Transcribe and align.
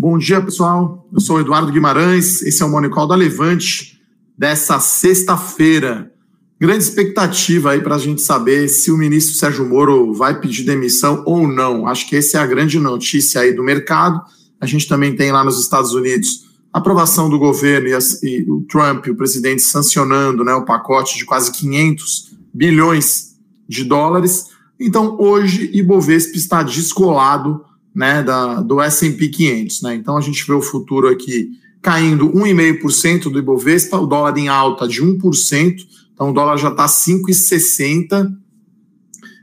Bom 0.00 0.16
dia, 0.16 0.40
pessoal. 0.40 1.08
Eu 1.12 1.18
sou 1.18 1.40
Eduardo 1.40 1.72
Guimarães, 1.72 2.40
esse 2.42 2.62
é 2.62 2.64
o 2.64 2.70
Monicol 2.70 3.04
da 3.08 3.16
Levante 3.16 4.00
dessa 4.38 4.78
sexta-feira. 4.78 6.12
Grande 6.56 6.84
expectativa 6.84 7.72
aí 7.72 7.80
para 7.80 7.96
a 7.96 7.98
gente 7.98 8.22
saber 8.22 8.68
se 8.68 8.92
o 8.92 8.96
ministro 8.96 9.34
Sérgio 9.34 9.68
Moro 9.68 10.14
vai 10.14 10.40
pedir 10.40 10.62
demissão 10.62 11.24
ou 11.26 11.48
não. 11.48 11.84
Acho 11.84 12.08
que 12.08 12.14
essa 12.14 12.38
é 12.38 12.40
a 12.40 12.46
grande 12.46 12.78
notícia 12.78 13.40
aí 13.40 13.52
do 13.52 13.64
mercado. 13.64 14.22
A 14.60 14.66
gente 14.66 14.86
também 14.86 15.16
tem 15.16 15.32
lá 15.32 15.42
nos 15.42 15.60
Estados 15.60 15.92
Unidos 15.92 16.46
a 16.72 16.78
aprovação 16.78 17.28
do 17.28 17.36
governo 17.36 17.88
e, 17.88 17.98
e 18.22 18.48
o 18.48 18.60
Trump, 18.70 19.08
o 19.08 19.16
presidente, 19.16 19.62
sancionando 19.62 20.44
né, 20.44 20.54
o 20.54 20.64
pacote 20.64 21.18
de 21.18 21.24
quase 21.24 21.50
500 21.50 22.36
bilhões 22.54 23.36
de 23.68 23.82
dólares. 23.82 24.44
Então, 24.78 25.16
hoje, 25.18 25.68
Ibovespa 25.74 26.36
está 26.36 26.62
descolado 26.62 27.66
né, 27.98 28.22
da, 28.22 28.60
do 28.60 28.80
S&P 28.80 29.28
500. 29.28 29.82
Né? 29.82 29.96
Então 29.96 30.16
a 30.16 30.20
gente 30.20 30.46
vê 30.46 30.52
o 30.52 30.62
futuro 30.62 31.08
aqui 31.08 31.50
caindo 31.82 32.30
1,5% 32.30 33.24
do 33.24 33.40
Ibovespa, 33.40 33.98
o 33.98 34.06
dólar 34.06 34.38
em 34.38 34.46
alta 34.46 34.86
de 34.86 35.02
1%, 35.02 35.76
então 36.14 36.30
o 36.30 36.32
dólar 36.32 36.56
já 36.56 36.68
está 36.68 36.86
5,60%. 36.86 38.32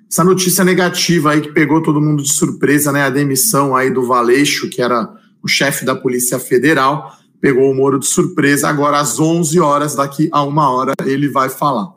Essa 0.10 0.24
notícia 0.24 0.64
negativa 0.64 1.32
aí 1.32 1.42
que 1.42 1.52
pegou 1.52 1.84
todo 1.84 2.00
mundo 2.00 2.24
de 2.24 2.32
surpresa, 2.32 2.94
né, 2.94 3.04
a 3.04 3.10
demissão 3.10 3.76
aí 3.76 3.92
do 3.92 4.06
Valeixo, 4.06 4.70
que 4.70 4.82
era 4.82 5.14
o 5.44 5.48
chefe 5.50 5.84
da 5.84 5.94
Polícia 5.94 6.40
Federal, 6.40 7.12
pegou 7.42 7.70
o 7.70 7.76
Moro 7.76 8.00
de 8.00 8.06
surpresa, 8.06 8.70
agora 8.70 9.00
às 9.00 9.20
11 9.20 9.60
horas, 9.60 9.96
daqui 9.96 10.30
a 10.32 10.42
uma 10.44 10.70
hora, 10.70 10.94
ele 11.06 11.28
vai 11.28 11.50
falar. 11.50 11.90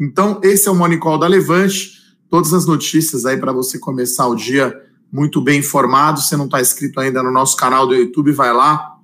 Então, 0.00 0.40
esse 0.42 0.66
é 0.66 0.70
o 0.72 0.74
Monicol 0.74 1.18
da 1.18 1.28
Levante, 1.28 1.92
todas 2.28 2.52
as 2.52 2.66
notícias 2.66 3.24
aí 3.24 3.36
para 3.36 3.52
você 3.52 3.78
começar 3.78 4.26
o 4.26 4.34
dia 4.34 4.74
muito 5.12 5.40
bem 5.40 5.60
informado. 5.60 6.20
Se 6.20 6.36
não 6.36 6.44
está 6.46 6.60
inscrito 6.60 7.00
ainda 7.00 7.22
no 7.22 7.30
nosso 7.30 7.56
canal 7.56 7.86
do 7.86 7.94
YouTube, 7.94 8.32
vai 8.32 8.52
lá, 8.52 8.96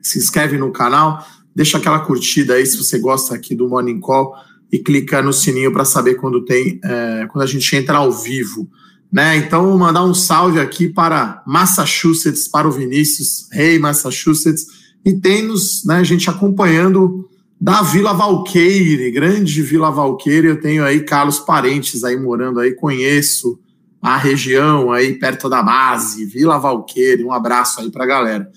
se 0.00 0.18
inscreve 0.18 0.58
no 0.58 0.70
canal, 0.70 1.24
deixa 1.54 1.78
aquela 1.78 2.00
curtida 2.00 2.54
aí 2.54 2.66
se 2.66 2.76
você 2.76 2.98
gosta 2.98 3.34
aqui 3.34 3.54
do 3.54 3.68
Morning 3.68 4.00
Call 4.00 4.34
e 4.70 4.78
clica 4.78 5.22
no 5.22 5.32
sininho 5.32 5.72
para 5.72 5.84
saber 5.84 6.14
quando 6.14 6.44
tem, 6.44 6.78
é, 6.84 7.26
quando 7.30 7.42
a 7.42 7.46
gente 7.46 7.74
entra 7.74 7.98
ao 7.98 8.12
vivo. 8.12 8.68
Né? 9.10 9.36
Então, 9.38 9.66
vou 9.66 9.78
mandar 9.78 10.04
um 10.04 10.12
salve 10.12 10.60
aqui 10.60 10.88
para 10.88 11.42
Massachusetts, 11.46 12.46
para 12.46 12.68
o 12.68 12.72
Vinícius, 12.72 13.48
rei 13.50 13.74
hey, 13.74 13.78
Massachusetts, 13.78 14.66
e 15.04 15.14
tem-nos, 15.14 15.84
né, 15.86 15.96
a 15.96 16.04
gente 16.04 16.28
acompanhando 16.28 17.28
da 17.60 17.82
Vila 17.82 18.12
Valqueire, 18.12 19.10
grande 19.10 19.62
Vila 19.62 19.90
Valqueire, 19.90 20.48
eu 20.48 20.60
tenho 20.60 20.84
aí 20.84 21.00
Carlos 21.00 21.38
Parentes 21.38 22.04
aí 22.04 22.16
morando 22.16 22.60
aí, 22.60 22.74
conheço, 22.74 23.58
a 24.00 24.16
região 24.16 24.92
aí 24.92 25.14
perto 25.18 25.48
da 25.48 25.62
base, 25.62 26.24
Vila 26.24 26.58
Valqueire, 26.58 27.24
um 27.24 27.32
abraço 27.32 27.80
aí 27.80 27.90
para 27.90 28.04
a 28.04 28.06
galera. 28.06 28.50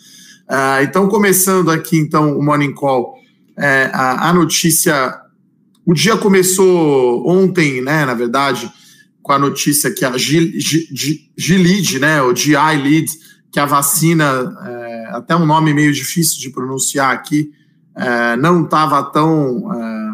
Uh, 0.48 0.84
então, 0.84 1.08
começando 1.08 1.72
aqui 1.72 1.98
então 1.98 2.38
o 2.38 2.44
Morning 2.44 2.74
Call, 2.74 3.16
é, 3.58 3.90
a, 3.94 4.30
a, 4.30 4.34
notícia, 4.34 5.20
o 5.86 5.94
dia 5.94 6.18
começou 6.18 7.28
ontem, 7.28 7.82
né, 7.82 8.06
na 8.06 8.14
verdade, 8.14 8.72
com 9.22 9.34
a 9.34 9.40
notícia 9.40 9.94
que 9.94 10.04
a 10.04 10.14
Gilead, 10.18 12.00
né, 12.00 12.22
o 12.22 12.36
GI 12.36 12.56
Lead, 12.56 13.08
que 13.52 13.60
a 13.60 13.66
vacina, 13.66 14.54
é, 14.66 15.10
até 15.12 15.36
um 15.36 15.46
nome 15.46 15.74
meio 15.74 15.94
difícil 15.94 16.40
de 16.40 16.50
pronunciar 16.50 17.12
aqui, 17.14 17.52
é, 17.96 18.36
não 18.38 18.64
estava 18.64 19.04
tão 19.04 19.72
é, 19.74 20.12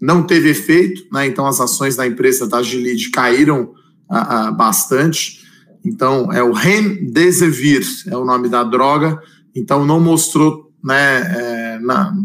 não 0.00 0.22
teve 0.22 0.50
efeito, 0.50 1.02
né? 1.10 1.26
Então 1.26 1.46
as 1.46 1.60
ações 1.60 1.96
da 1.96 2.06
empresa 2.06 2.46
da 2.46 2.62
Gilead 2.62 3.10
caíram 3.10 3.72
uh, 4.10 4.50
uh, 4.50 4.54
bastante. 4.54 5.44
Então, 5.84 6.32
é 6.32 6.42
o 6.42 6.52
Remdesivir, 6.52 7.84
é 8.06 8.16
o 8.16 8.24
nome 8.24 8.48
da 8.48 8.64
droga. 8.64 9.20
Então, 9.54 9.84
não 9.84 10.00
mostrou, 10.00 10.72
né, 10.82 11.20
é, 11.20 11.78
na, 11.78 12.16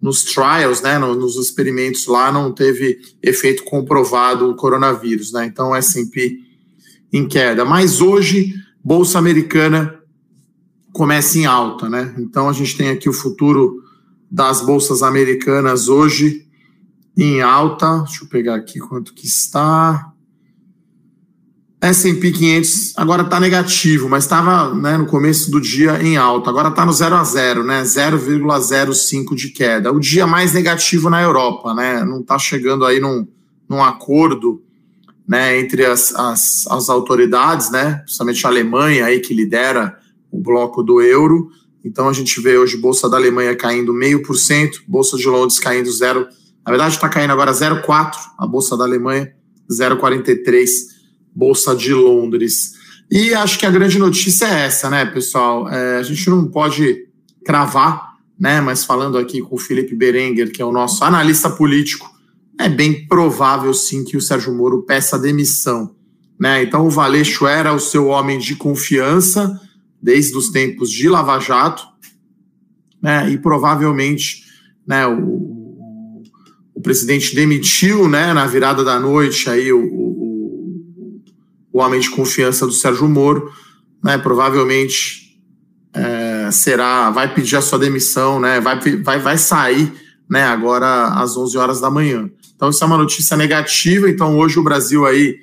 nos 0.00 0.22
trials, 0.22 0.80
né, 0.80 0.98
no, 0.98 1.14
nos 1.14 1.36
experimentos 1.36 2.06
lá, 2.06 2.30
não 2.30 2.52
teve 2.52 3.00
efeito 3.22 3.64
comprovado 3.64 4.48
o 4.48 4.54
coronavírus, 4.54 5.32
né? 5.32 5.44
Então, 5.46 5.74
S&P 5.74 6.38
em 7.12 7.26
queda. 7.26 7.64
Mas 7.64 8.00
hoje, 8.00 8.54
Bolsa 8.82 9.18
Americana 9.18 9.98
começa 10.92 11.38
em 11.38 11.46
alta, 11.46 11.88
né? 11.88 12.14
Então, 12.18 12.48
a 12.48 12.52
gente 12.52 12.76
tem 12.76 12.90
aqui 12.90 13.08
o 13.08 13.12
futuro 13.12 13.82
das 14.30 14.60
bolsas 14.60 15.02
americanas 15.02 15.88
hoje 15.88 16.46
em 17.16 17.42
alta. 17.42 17.98
Deixa 18.04 18.24
eu 18.24 18.28
pegar 18.28 18.54
aqui 18.54 18.78
quanto 18.78 19.12
que 19.12 19.26
está. 19.26 20.11
S&P 21.82 22.30
500 22.30 22.92
agora 22.96 23.22
está 23.22 23.40
negativo, 23.40 24.08
mas 24.08 24.22
estava 24.22 24.72
né, 24.72 24.96
no 24.96 25.04
começo 25.04 25.50
do 25.50 25.60
dia 25.60 26.00
em 26.00 26.16
alta. 26.16 26.48
Agora 26.48 26.68
está 26.68 26.86
no 26.86 26.92
0 26.92 27.16
a 27.16 27.24
0, 27.24 27.64
né? 27.64 27.82
0,05 27.82 29.34
de 29.34 29.48
queda. 29.48 29.90
O 29.90 29.98
dia 29.98 30.24
mais 30.24 30.52
negativo 30.52 31.10
na 31.10 31.20
Europa, 31.20 31.74
né? 31.74 32.04
Não 32.04 32.20
está 32.20 32.38
chegando 32.38 32.84
aí 32.84 33.00
num, 33.00 33.26
num 33.68 33.82
acordo 33.82 34.62
né, 35.26 35.58
entre 35.58 35.84
as, 35.84 36.14
as, 36.14 36.68
as 36.68 36.88
autoridades, 36.88 37.72
né? 37.72 37.94
Principalmente 38.04 38.46
a 38.46 38.50
Alemanha 38.50 39.06
aí 39.06 39.18
que 39.18 39.34
lidera 39.34 39.98
o 40.30 40.40
bloco 40.40 40.84
do 40.84 41.02
euro. 41.02 41.50
Então 41.84 42.08
a 42.08 42.12
gente 42.12 42.40
vê 42.40 42.56
hoje 42.56 42.76
bolsa 42.76 43.10
da 43.10 43.16
Alemanha 43.16 43.56
caindo 43.56 43.92
meio 43.92 44.22
por 44.22 44.36
cento, 44.36 44.84
bolsa 44.86 45.16
de 45.16 45.26
Londres 45.26 45.58
caindo 45.58 45.90
zero. 45.90 46.28
Na 46.64 46.70
verdade 46.70 46.94
está 46.94 47.08
caindo 47.08 47.32
agora 47.32 47.50
0,4 47.50 48.14
a 48.38 48.46
bolsa 48.46 48.76
da 48.76 48.84
Alemanha, 48.84 49.32
0,43 49.68 50.91
Bolsa 51.34 51.74
de 51.74 51.92
Londres. 51.92 52.72
E 53.10 53.34
acho 53.34 53.58
que 53.58 53.66
a 53.66 53.70
grande 53.70 53.98
notícia 53.98 54.46
é 54.46 54.66
essa, 54.66 54.88
né, 54.88 55.04
pessoal? 55.04 55.68
É, 55.68 55.98
a 55.98 56.02
gente 56.02 56.28
não 56.30 56.46
pode 56.46 57.06
cravar, 57.44 58.14
né, 58.38 58.60
mas 58.60 58.84
falando 58.84 59.18
aqui 59.18 59.40
com 59.40 59.56
o 59.56 59.58
Felipe 59.58 59.94
Berenguer, 59.94 60.50
que 60.50 60.62
é 60.62 60.64
o 60.64 60.72
nosso 60.72 61.04
analista 61.04 61.50
político, 61.50 62.10
é 62.58 62.68
bem 62.68 63.06
provável 63.06 63.72
sim 63.74 64.04
que 64.04 64.16
o 64.16 64.20
Sérgio 64.20 64.54
Moro 64.54 64.82
peça 64.82 65.18
demissão. 65.18 65.94
Né? 66.38 66.62
Então 66.62 66.86
o 66.86 66.90
Valeixo 66.90 67.46
era 67.46 67.72
o 67.72 67.80
seu 67.80 68.06
homem 68.06 68.38
de 68.38 68.56
confiança 68.56 69.60
desde 70.00 70.36
os 70.36 70.50
tempos 70.50 70.90
de 70.90 71.08
Lava 71.08 71.38
Jato, 71.38 71.84
né? 73.00 73.30
e 73.30 73.38
provavelmente 73.38 74.44
né, 74.86 75.06
o, 75.06 76.22
o, 76.74 76.80
presidente 76.82 77.34
demitiu 77.34 78.08
né, 78.08 78.32
na 78.32 78.46
virada 78.46 78.82
da 78.82 78.98
noite 78.98 79.48
aí 79.48 79.72
o, 79.72 79.80
o 79.80 80.31
homem 81.72 82.00
de 82.00 82.10
confiança 82.10 82.66
do 82.66 82.72
Sérgio 82.72 83.08
Moro, 83.08 83.50
né, 84.02 84.18
provavelmente 84.18 85.40
é, 85.94 86.50
será, 86.50 87.10
vai 87.10 87.32
pedir 87.32 87.56
a 87.56 87.62
sua 87.62 87.78
demissão, 87.78 88.40
né, 88.40 88.60
vai, 88.60 88.78
vai, 89.02 89.18
vai 89.18 89.38
sair 89.38 89.92
né, 90.28 90.44
agora 90.44 91.08
às 91.08 91.36
11 91.36 91.58
horas 91.58 91.80
da 91.80 91.90
manhã. 91.90 92.30
Então 92.54 92.70
isso 92.70 92.82
é 92.82 92.86
uma 92.86 92.96
notícia 92.96 93.36
negativa, 93.36 94.08
então 94.08 94.38
hoje 94.38 94.58
o 94.58 94.62
Brasil 94.62 95.06
aí 95.06 95.38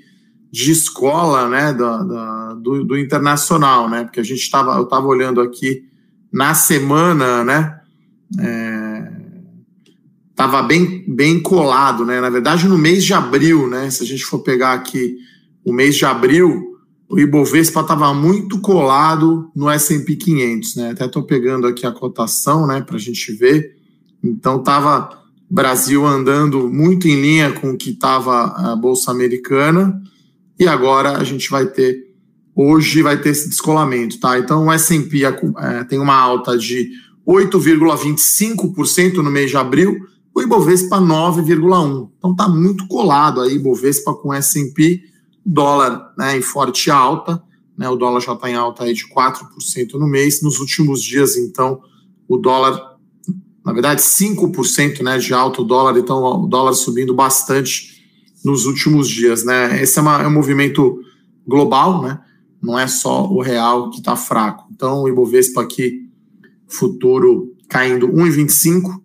de 0.52 0.72
escola 0.72 1.48
né, 1.48 1.74
da, 1.74 1.98
da 2.04 2.54
do, 2.54 2.84
do, 2.84 2.98
internacional, 2.98 3.90
né, 3.90 4.04
porque 4.04 4.20
a 4.20 4.24
gente 4.24 4.42
estava, 4.42 4.76
eu 4.76 4.84
estava 4.84 5.06
olhando 5.06 5.42
aqui 5.42 5.84
na 6.32 6.54
semana, 6.54 7.44
né, 7.44 7.80
é, 8.40 9.12
estava 10.32 10.62
bem, 10.64 11.06
bem 11.08 11.40
colado, 11.42 12.06
né, 12.06 12.20
na 12.20 12.30
verdade 12.30 12.68
no 12.68 12.78
mês 12.78 13.04
de 13.04 13.14
abril, 13.14 13.68
né, 13.68 13.90
se 13.90 14.04
a 14.04 14.06
gente 14.06 14.26
for 14.26 14.40
pegar 14.40 14.74
aqui 14.74 15.18
o 15.70 15.74
mês 15.74 15.96
de 15.96 16.06
abril, 16.06 16.78
o 17.08 17.20
Ibovespa 17.20 17.82
estava 17.82 18.14
muito 18.14 18.60
colado 18.60 19.52
no 19.56 19.70
S&P 19.70 20.16
500, 20.16 20.76
né? 20.76 20.92
Até 20.92 21.06
estou 21.06 21.24
pegando 21.24 21.68
aqui 21.68 21.86
a 21.86 21.92
cotação, 21.92 22.68
né, 22.68 22.82
para 22.82 22.96
a 22.96 23.00
gente 23.00 23.32
ver. 23.34 23.76
Então 24.24 24.58
estava 24.58 25.10
Brasil 25.50 26.06
andando 26.06 26.70
muito 26.70 27.08
em 27.08 27.20
linha 27.20 27.52
com 27.52 27.72
o 27.72 27.78
que 27.78 27.92
estava 27.92 28.46
a 28.46 28.76
bolsa 28.76 29.12
americana 29.12 30.00
e 30.60 30.68
agora 30.68 31.18
a 31.18 31.24
gente 31.24 31.50
vai 31.50 31.66
ter 31.66 32.08
hoje 32.56 33.02
vai 33.02 33.20
ter 33.20 33.30
esse 33.30 33.48
descolamento, 33.48 34.20
tá? 34.20 34.38
Então 34.38 34.66
o 34.66 34.72
S&P 34.72 35.24
é, 35.24 35.84
tem 35.86 35.98
uma 35.98 36.16
alta 36.16 36.58
de 36.58 36.90
8,25% 37.26 39.18
no 39.18 39.32
mês 39.32 39.50
de 39.50 39.58
abril, 39.58 39.98
o 40.36 40.42
Ibovespa 40.42 40.98
9,1. 40.98 42.10
Então 42.18 42.36
tá 42.36 42.50
muito 42.50 42.86
colado 42.88 43.42
aí 43.42 43.56
Ibovespa 43.56 44.14
com 44.14 44.34
S&P 44.34 45.02
dólar 45.50 46.14
né, 46.16 46.38
em 46.38 46.42
forte 46.42 46.92
alta, 46.92 47.42
né, 47.76 47.90
o 47.90 47.96
dólar 47.96 48.20
já 48.20 48.34
está 48.34 48.50
em 48.50 48.56
alta 48.56 48.84
aí 48.84 48.94
de 48.94 49.08
4% 49.08 49.94
no 49.94 50.08
mês. 50.08 50.44
Nos 50.44 50.60
últimos 50.60 51.02
dias, 51.02 51.36
então, 51.38 51.82
o 52.28 52.38
dólar, 52.38 52.98
na 53.66 53.74
verdade, 53.74 54.02
5% 54.02 55.02
né, 55.02 55.18
de 55.18 55.34
alta 55.34 55.62
o 55.62 55.66
dólar, 55.66 55.98
então 55.98 56.22
o 56.44 56.48
dólar 56.48 56.74
subindo 56.74 57.14
bastante 57.16 58.04
nos 58.46 58.66
últimos 58.66 59.10
dias. 59.10 59.44
Né? 59.44 59.82
Esse 59.82 59.98
é, 59.98 60.02
uma, 60.02 60.22
é 60.22 60.28
um 60.28 60.32
movimento 60.32 61.00
global, 61.48 62.04
né? 62.04 62.20
não 62.62 62.78
é 62.78 62.86
só 62.86 63.26
o 63.26 63.42
real 63.42 63.90
que 63.90 63.98
está 63.98 64.16
fraco. 64.16 64.68
Então, 64.72 65.04
o 65.04 65.10
Ibovespa 65.10 65.62
aqui, 65.62 66.08
futuro 66.68 67.56
caindo 67.68 68.08
1,25%, 68.10 69.02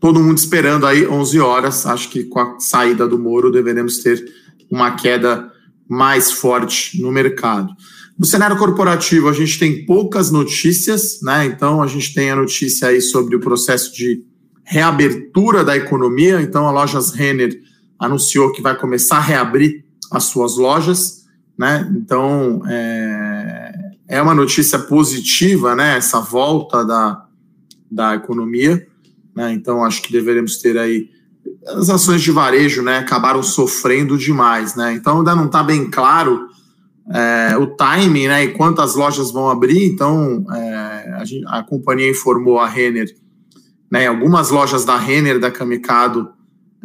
todo 0.00 0.20
mundo 0.20 0.38
esperando 0.38 0.86
aí 0.86 1.06
11 1.06 1.38
horas. 1.40 1.86
Acho 1.86 2.10
que 2.10 2.24
com 2.24 2.40
a 2.40 2.58
saída 2.58 3.06
do 3.06 3.18
Moro 3.18 3.52
deveremos 3.52 3.98
ter 3.98 4.24
uma 4.70 4.92
queda 4.92 5.50
mais 5.88 6.32
forte 6.32 7.00
no 7.00 7.12
mercado. 7.12 7.72
No 8.18 8.24
cenário 8.24 8.56
corporativo, 8.56 9.28
a 9.28 9.32
gente 9.32 9.58
tem 9.58 9.84
poucas 9.84 10.30
notícias, 10.30 11.20
né? 11.22 11.46
Então, 11.46 11.82
a 11.82 11.86
gente 11.86 12.14
tem 12.14 12.30
a 12.30 12.36
notícia 12.36 12.88
aí 12.88 13.00
sobre 13.00 13.34
o 13.34 13.40
processo 13.40 13.92
de 13.92 14.24
reabertura 14.64 15.64
da 15.64 15.76
economia. 15.76 16.40
Então, 16.40 16.66
a 16.66 16.70
Lojas 16.70 17.10
Renner 17.10 17.60
anunciou 17.98 18.52
que 18.52 18.62
vai 18.62 18.78
começar 18.78 19.16
a 19.16 19.20
reabrir 19.20 19.84
as 20.12 20.24
suas 20.24 20.56
lojas, 20.56 21.24
né? 21.58 21.92
Então, 21.96 22.62
é, 22.68 23.72
é 24.08 24.22
uma 24.22 24.34
notícia 24.34 24.78
positiva, 24.78 25.74
né? 25.74 25.96
Essa 25.96 26.20
volta 26.20 26.84
da, 26.84 27.24
da 27.90 28.14
economia, 28.14 28.86
né? 29.34 29.52
Então, 29.52 29.84
acho 29.84 30.00
que 30.02 30.12
deveremos 30.12 30.58
ter 30.58 30.78
aí 30.78 31.10
as 31.66 31.90
ações 31.90 32.22
de 32.22 32.30
varejo, 32.30 32.82
né? 32.82 32.98
Acabaram 32.98 33.42
sofrendo 33.42 34.18
demais, 34.18 34.74
né? 34.74 34.94
Então, 34.94 35.18
ainda 35.18 35.34
não 35.34 35.46
está 35.46 35.62
bem 35.62 35.90
claro 35.90 36.48
é, 37.10 37.56
o 37.58 37.66
timing, 37.66 38.28
né, 38.28 38.44
e 38.44 38.52
quantas 38.52 38.94
lojas 38.94 39.30
vão 39.30 39.48
abrir. 39.48 39.84
Então, 39.84 40.44
é, 40.52 41.14
a, 41.18 41.24
gente, 41.24 41.44
a, 41.46 41.62
companhia 41.62 42.10
informou 42.10 42.58
a 42.58 42.66
Renner, 42.66 43.14
né, 43.90 44.06
algumas 44.06 44.50
lojas 44.50 44.84
da 44.84 44.96
Renner, 44.96 45.38
da 45.38 45.50
Kamikado, 45.50 46.30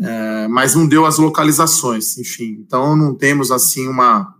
é, 0.01 0.47
mas 0.47 0.75
não 0.75 0.87
deu 0.87 1.05
as 1.05 1.17
localizações, 1.17 2.17
enfim. 2.17 2.57
Então, 2.65 2.95
não 2.95 3.15
temos 3.15 3.51
assim 3.51 3.87
uma 3.87 4.35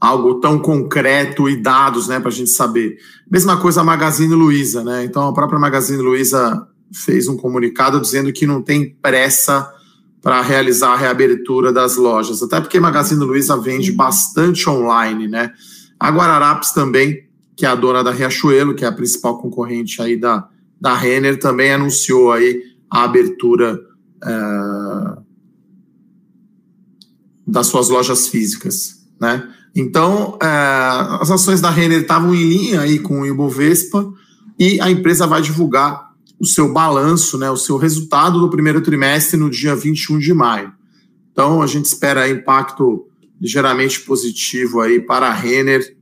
algo 0.00 0.40
tão 0.40 0.58
concreto 0.58 1.48
e 1.48 1.56
dados, 1.56 2.08
né, 2.08 2.18
para 2.18 2.28
a 2.28 2.32
gente 2.32 2.50
saber. 2.50 2.96
Mesma 3.30 3.56
coisa 3.56 3.82
a 3.82 3.84
Magazine 3.84 4.34
Luiza, 4.34 4.82
né? 4.82 5.04
Então, 5.04 5.28
a 5.28 5.32
própria 5.32 5.60
Magazine 5.60 6.02
Luiza 6.02 6.66
fez 6.92 7.28
um 7.28 7.36
comunicado 7.36 8.00
dizendo 8.00 8.32
que 8.32 8.46
não 8.46 8.62
tem 8.62 8.90
pressa 9.00 9.72
para 10.20 10.40
realizar 10.40 10.92
a 10.92 10.96
reabertura 10.96 11.72
das 11.72 11.96
lojas, 11.96 12.42
até 12.42 12.60
porque 12.60 12.78
Magazine 12.78 13.24
Luiza 13.24 13.56
vende 13.56 13.90
bastante 13.90 14.70
online, 14.70 15.26
né? 15.26 15.52
A 15.98 16.10
Guararapes 16.10 16.70
também, 16.70 17.26
que 17.56 17.66
é 17.66 17.68
a 17.68 17.74
dona 17.74 18.04
da 18.04 18.12
Riachuelo, 18.12 18.74
que 18.74 18.84
é 18.84 18.88
a 18.88 18.92
principal 18.92 19.38
concorrente 19.38 20.00
aí 20.00 20.16
da, 20.16 20.48
da 20.80 20.94
Renner, 20.94 21.38
também 21.38 21.72
anunciou 21.72 22.30
aí 22.30 22.62
a 22.88 23.02
abertura 23.02 23.80
é, 24.24 25.22
das 27.44 27.66
suas 27.66 27.88
lojas 27.88 28.28
físicas, 28.28 29.04
né? 29.20 29.48
Então, 29.74 30.38
é, 30.40 30.46
as 31.20 31.30
ações 31.30 31.60
da 31.60 31.70
Renner 31.70 32.02
estavam 32.02 32.34
em 32.34 32.44
linha 32.44 32.80
aí 32.82 32.98
com 32.98 33.22
o 33.22 33.26
Ibovespa 33.26 34.12
e 34.58 34.80
a 34.80 34.90
empresa 34.90 35.26
vai 35.26 35.42
divulgar 35.42 36.11
o 36.42 36.44
seu 36.44 36.72
balanço, 36.72 37.38
né, 37.38 37.48
o 37.48 37.56
seu 37.56 37.76
resultado 37.76 38.40
do 38.40 38.50
primeiro 38.50 38.80
trimestre 38.80 39.38
no 39.38 39.48
dia 39.48 39.76
21 39.76 40.18
de 40.18 40.34
maio. 40.34 40.72
Então, 41.30 41.62
a 41.62 41.68
gente 41.68 41.84
espera 41.84 42.28
impacto 42.28 43.06
ligeiramente 43.40 44.00
positivo 44.00 44.80
aí 44.80 44.98
para 44.98 45.28
a 45.28 45.32
Renner, 45.32 45.96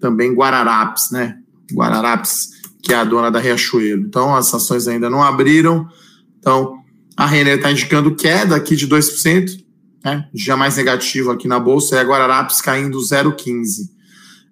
também 0.00 0.34
Guararapes, 0.34 1.12
né? 1.12 1.38
Guararapes, 1.72 2.50
que 2.82 2.92
é 2.92 2.96
a 2.96 3.04
dona 3.04 3.30
da 3.30 3.38
Riachuelo. 3.38 4.02
Então, 4.02 4.34
as 4.34 4.52
ações 4.52 4.88
ainda 4.88 5.08
não 5.08 5.22
abriram. 5.22 5.88
Então, 6.40 6.74
a 7.16 7.24
Renner 7.24 7.54
está 7.54 7.70
indicando 7.70 8.16
queda 8.16 8.56
aqui 8.56 8.74
de 8.74 8.88
2%, 8.88 9.64
né? 10.04 10.28
Dia 10.34 10.56
mais 10.56 10.76
negativo 10.76 11.30
aqui 11.30 11.46
na 11.46 11.60
Bolsa, 11.60 11.94
e 11.94 11.98
a 12.00 12.02
Guararapes 12.02 12.60
caindo 12.60 12.98
0,15%. 12.98 13.88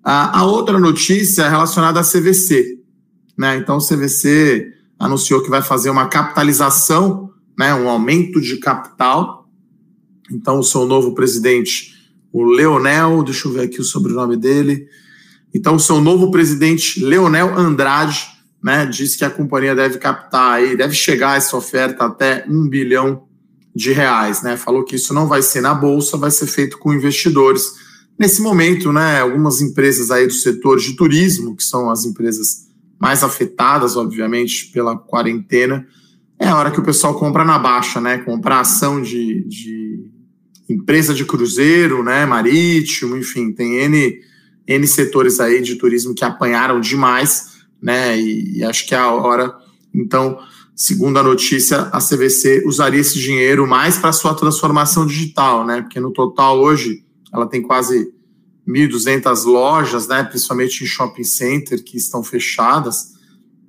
A, 0.04 0.38
a 0.38 0.44
outra 0.44 0.78
notícia 0.78 1.42
é 1.42 1.48
relacionada 1.48 1.98
à 1.98 2.04
CVC. 2.04 2.78
Né? 3.36 3.56
Então, 3.56 3.78
CVC 3.78 4.81
anunciou 5.02 5.42
que 5.42 5.50
vai 5.50 5.60
fazer 5.60 5.90
uma 5.90 6.06
capitalização, 6.06 7.32
né, 7.58 7.74
um 7.74 7.88
aumento 7.88 8.40
de 8.40 8.56
capital. 8.58 9.48
Então, 10.30 10.60
o 10.60 10.62
seu 10.62 10.86
novo 10.86 11.12
presidente, 11.12 11.92
o 12.32 12.44
Leonel, 12.44 13.24
deixa 13.24 13.48
eu 13.48 13.52
ver 13.52 13.62
aqui 13.62 13.80
o 13.80 13.84
sobrenome 13.84 14.36
dele. 14.36 14.86
Então, 15.52 15.74
o 15.74 15.80
seu 15.80 16.00
novo 16.00 16.30
presidente, 16.30 17.04
Leonel 17.04 17.58
Andrade, 17.58 18.28
né, 18.62 18.86
disse 18.86 19.18
que 19.18 19.24
a 19.24 19.30
companhia 19.30 19.74
deve 19.74 19.98
captar 19.98 20.54
aí, 20.54 20.76
deve 20.76 20.94
chegar 20.94 21.36
essa 21.36 21.56
oferta 21.56 22.04
até 22.04 22.46
um 22.48 22.68
bilhão 22.68 23.24
de 23.74 23.90
reais, 23.92 24.40
né? 24.42 24.56
Falou 24.56 24.84
que 24.84 24.94
isso 24.94 25.12
não 25.12 25.26
vai 25.26 25.42
ser 25.42 25.62
na 25.62 25.74
bolsa, 25.74 26.16
vai 26.16 26.30
ser 26.30 26.46
feito 26.46 26.78
com 26.78 26.92
investidores. 26.92 27.72
Nesse 28.16 28.40
momento, 28.40 28.92
né, 28.92 29.20
algumas 29.20 29.60
empresas 29.60 30.12
aí 30.12 30.28
do 30.28 30.32
setor 30.32 30.78
de 30.78 30.94
turismo, 30.94 31.56
que 31.56 31.64
são 31.64 31.90
as 31.90 32.04
empresas 32.04 32.71
mais 33.02 33.24
afetadas, 33.24 33.96
obviamente, 33.96 34.70
pela 34.70 34.96
quarentena, 34.96 35.84
é 36.38 36.46
a 36.46 36.56
hora 36.56 36.70
que 36.70 36.78
o 36.78 36.84
pessoal 36.84 37.18
compra 37.18 37.44
na 37.44 37.58
baixa, 37.58 38.00
né? 38.00 38.18
Comprar 38.18 38.60
ação 38.60 39.02
de, 39.02 39.42
de 39.48 40.04
empresa 40.70 41.12
de 41.12 41.24
cruzeiro, 41.24 42.04
né? 42.04 42.24
Marítimo, 42.24 43.16
enfim, 43.16 43.52
tem 43.52 43.74
N, 43.74 44.20
N 44.68 44.86
setores 44.86 45.40
aí 45.40 45.60
de 45.60 45.74
turismo 45.74 46.14
que 46.14 46.24
apanharam 46.24 46.80
demais, 46.80 47.64
né? 47.82 48.16
E, 48.16 48.58
e 48.58 48.64
acho 48.64 48.86
que 48.86 48.94
é 48.94 48.98
a 48.98 49.10
hora. 49.10 49.52
Então, 49.92 50.38
segundo 50.72 51.18
a 51.18 51.24
notícia, 51.24 51.90
a 51.92 51.98
CVC 51.98 52.62
usaria 52.64 53.00
esse 53.00 53.18
dinheiro 53.18 53.66
mais 53.66 53.98
para 53.98 54.12
sua 54.12 54.32
transformação 54.32 55.04
digital, 55.04 55.66
né? 55.66 55.82
Porque 55.82 55.98
no 55.98 56.12
total 56.12 56.60
hoje 56.60 57.02
ela 57.34 57.48
tem 57.48 57.62
quase 57.62 58.14
1.200 58.66 59.44
lojas, 59.44 60.06
né, 60.06 60.22
principalmente 60.22 60.84
em 60.84 60.86
shopping 60.86 61.24
center, 61.24 61.82
que 61.82 61.96
estão 61.96 62.22
fechadas 62.22 63.12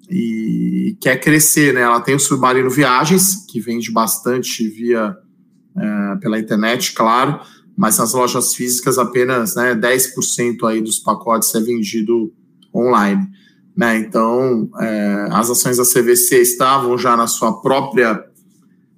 e 0.10 0.96
quer 1.02 1.20
crescer. 1.20 1.74
Né? 1.74 1.82
Ela 1.82 2.02
tem 2.02 2.16
o 2.16 2.20
Submarino 2.20 2.70
Viagens, 2.70 3.46
que 3.50 3.60
vende 3.60 3.92
bastante 3.92 4.68
via 4.68 5.16
é, 5.76 6.16
pela 6.18 6.40
internet, 6.40 6.94
claro, 6.94 7.40
mas 7.76 7.98
nas 7.98 8.14
lojas 8.14 8.54
físicas 8.54 9.00
apenas 9.00 9.56
né, 9.56 9.74
10% 9.74 10.68
aí 10.68 10.82
dos 10.82 11.00
pacotes 11.00 11.54
é 11.56 11.60
vendido 11.60 12.32
online. 12.74 13.28
Né? 13.76 13.98
Então, 13.98 14.70
é, 14.80 15.28
as 15.32 15.50
ações 15.50 15.78
da 15.78 15.84
CVC 15.84 16.42
estavam 16.42 16.96
já 16.98 17.18
na 17.18 17.26
sua 17.26 17.62
própria 17.62 18.24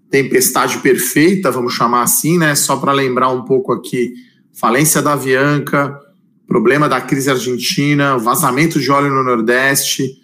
tempestade 0.09 0.80
perfeita, 0.80 1.51
vamos 1.51 1.74
chamar 1.74 2.03
assim, 2.03 2.38
né? 2.38 2.56
Só 2.56 2.77
para 2.77 2.94
lembrar 2.94 3.30
um 3.30 3.44
pouco 3.44 3.74
aqui 3.74 4.13
falência 4.60 5.02
da 5.02 5.13
Avianca, 5.13 6.00
problema 6.48 6.88
da 6.88 7.02
crise 7.02 7.30
argentina, 7.30 8.18
vazamento 8.18 8.80
de 8.80 8.90
óleo 8.92 9.13
no 9.13 9.24
Nordeste, 9.24 10.22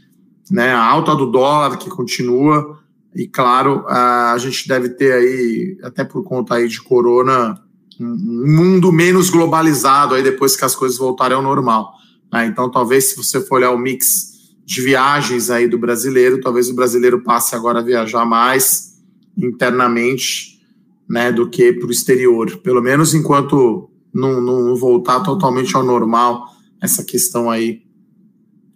né, 0.49 0.71
a 0.71 0.83
alta 0.83 1.15
do 1.15 1.25
dólar 1.25 1.77
que 1.77 1.89
continua, 1.89 2.79
e 3.15 3.27
claro, 3.27 3.85
a 3.87 4.35
gente 4.37 4.67
deve 4.67 4.89
ter 4.89 5.11
aí, 5.11 5.77
até 5.83 6.03
por 6.03 6.23
conta 6.23 6.55
aí 6.55 6.67
de 6.67 6.81
corona, 6.81 7.61
um 7.99 8.55
mundo 8.55 8.91
menos 8.91 9.29
globalizado 9.29 10.15
aí 10.15 10.23
depois 10.23 10.55
que 10.55 10.63
as 10.63 10.75
coisas 10.75 10.97
voltarem 10.97 11.35
ao 11.35 11.43
normal. 11.43 11.91
Né? 12.31 12.45
Então, 12.45 12.71
talvez 12.71 13.09
se 13.09 13.17
você 13.17 13.41
for 13.41 13.55
olhar 13.55 13.71
o 13.71 13.77
mix 13.77 14.31
de 14.65 14.81
viagens 14.81 15.49
aí 15.49 15.67
do 15.67 15.77
brasileiro, 15.77 16.39
talvez 16.39 16.69
o 16.69 16.73
brasileiro 16.73 17.21
passe 17.21 17.53
agora 17.53 17.79
a 17.79 17.83
viajar 17.83 18.25
mais 18.25 18.93
internamente 19.37 20.61
né, 21.07 21.31
do 21.31 21.49
que 21.49 21.73
para 21.73 21.87
o 21.87 21.91
exterior. 21.91 22.57
Pelo 22.59 22.81
menos 22.81 23.13
enquanto 23.13 23.90
não, 24.13 24.41
não 24.41 24.75
voltar 24.75 25.21
totalmente 25.21 25.75
ao 25.75 25.83
normal 25.83 26.47
essa 26.81 27.03
questão 27.03 27.49
aí 27.49 27.83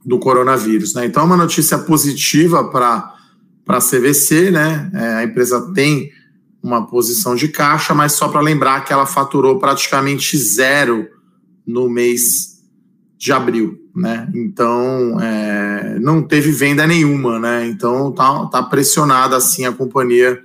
do 0.06 0.20
coronavírus. 0.20 0.94
Né? 0.94 1.06
Então, 1.06 1.24
é 1.24 1.26
uma 1.26 1.38
notícia 1.38 1.78
positiva 1.80 2.64
para 2.66 3.14
a 3.68 3.80
CVC, 3.80 4.52
né? 4.52 4.92
É, 4.94 5.14
a 5.16 5.24
empresa 5.24 5.74
tem 5.74 6.12
uma 6.62 6.86
posição 6.86 7.36
de 7.36 7.48
caixa, 7.48 7.94
mas 7.94 8.14
só 8.14 8.28
para 8.28 8.42
lembrar 8.42 8.84
que 8.86 8.94
ela 8.94 9.06
faturou 9.06 9.60
praticamente 9.60 10.38
zero 10.38 11.08
no 11.66 11.90
mês 11.90 12.56
de 13.18 13.32
abril, 13.32 13.80
né? 13.96 14.30
Então 14.34 15.20
é, 15.22 15.98
não 16.00 16.22
teve 16.22 16.52
venda 16.52 16.86
nenhuma, 16.86 17.40
né? 17.40 17.68
Então 17.68 18.12
tá, 18.12 18.46
tá 18.48 18.64
pressionada 18.64 19.36
assim 19.36 19.66
a 19.66 19.72
companhia 19.72 20.40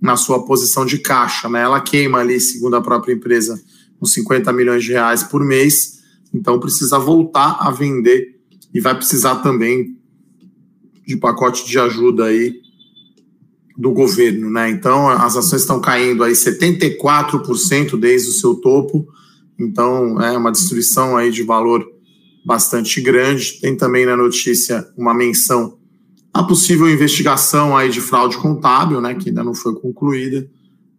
na 0.00 0.16
sua 0.16 0.44
posição 0.44 0.84
de 0.84 0.98
caixa, 0.98 1.48
né? 1.48 1.62
Ela 1.62 1.80
queima 1.80 2.18
ali, 2.18 2.38
segundo 2.38 2.76
a 2.76 2.82
própria 2.82 3.12
empresa, 3.12 3.60
uns 4.00 4.12
50 4.12 4.52
milhões 4.52 4.84
de 4.84 4.92
reais 4.92 5.22
por 5.22 5.44
mês, 5.44 6.00
então 6.32 6.60
precisa 6.60 6.98
voltar 6.98 7.56
a 7.60 7.70
vender 7.70 8.38
e 8.74 8.80
vai 8.80 8.94
precisar 8.94 9.36
também 9.36 9.96
de 11.06 11.16
pacote 11.16 11.66
de 11.66 11.78
ajuda 11.78 12.24
aí 12.24 12.60
do 13.76 13.92
governo, 13.92 14.50
né? 14.50 14.70
Então 14.70 15.08
as 15.08 15.36
ações 15.36 15.62
estão 15.62 15.80
caindo 15.80 16.24
aí 16.24 16.32
74% 16.32 17.98
desde 17.98 18.30
o 18.30 18.32
seu 18.32 18.54
topo, 18.56 19.06
então 19.58 20.20
é 20.20 20.36
uma 20.36 20.50
destruição 20.50 21.16
aí 21.16 21.30
de 21.30 21.42
valor 21.42 21.86
bastante 22.44 23.00
grande. 23.00 23.60
Tem 23.60 23.76
também 23.76 24.06
na 24.06 24.16
notícia 24.16 24.88
uma 24.96 25.12
menção 25.12 25.78
a 26.32 26.42
possível 26.42 26.88
investigação 26.88 27.76
aí 27.76 27.88
de 27.88 28.00
fraude 28.00 28.36
contábil, 28.36 29.00
né, 29.00 29.14
que 29.14 29.30
ainda 29.30 29.42
não 29.42 29.54
foi 29.54 29.74
concluída. 29.74 30.48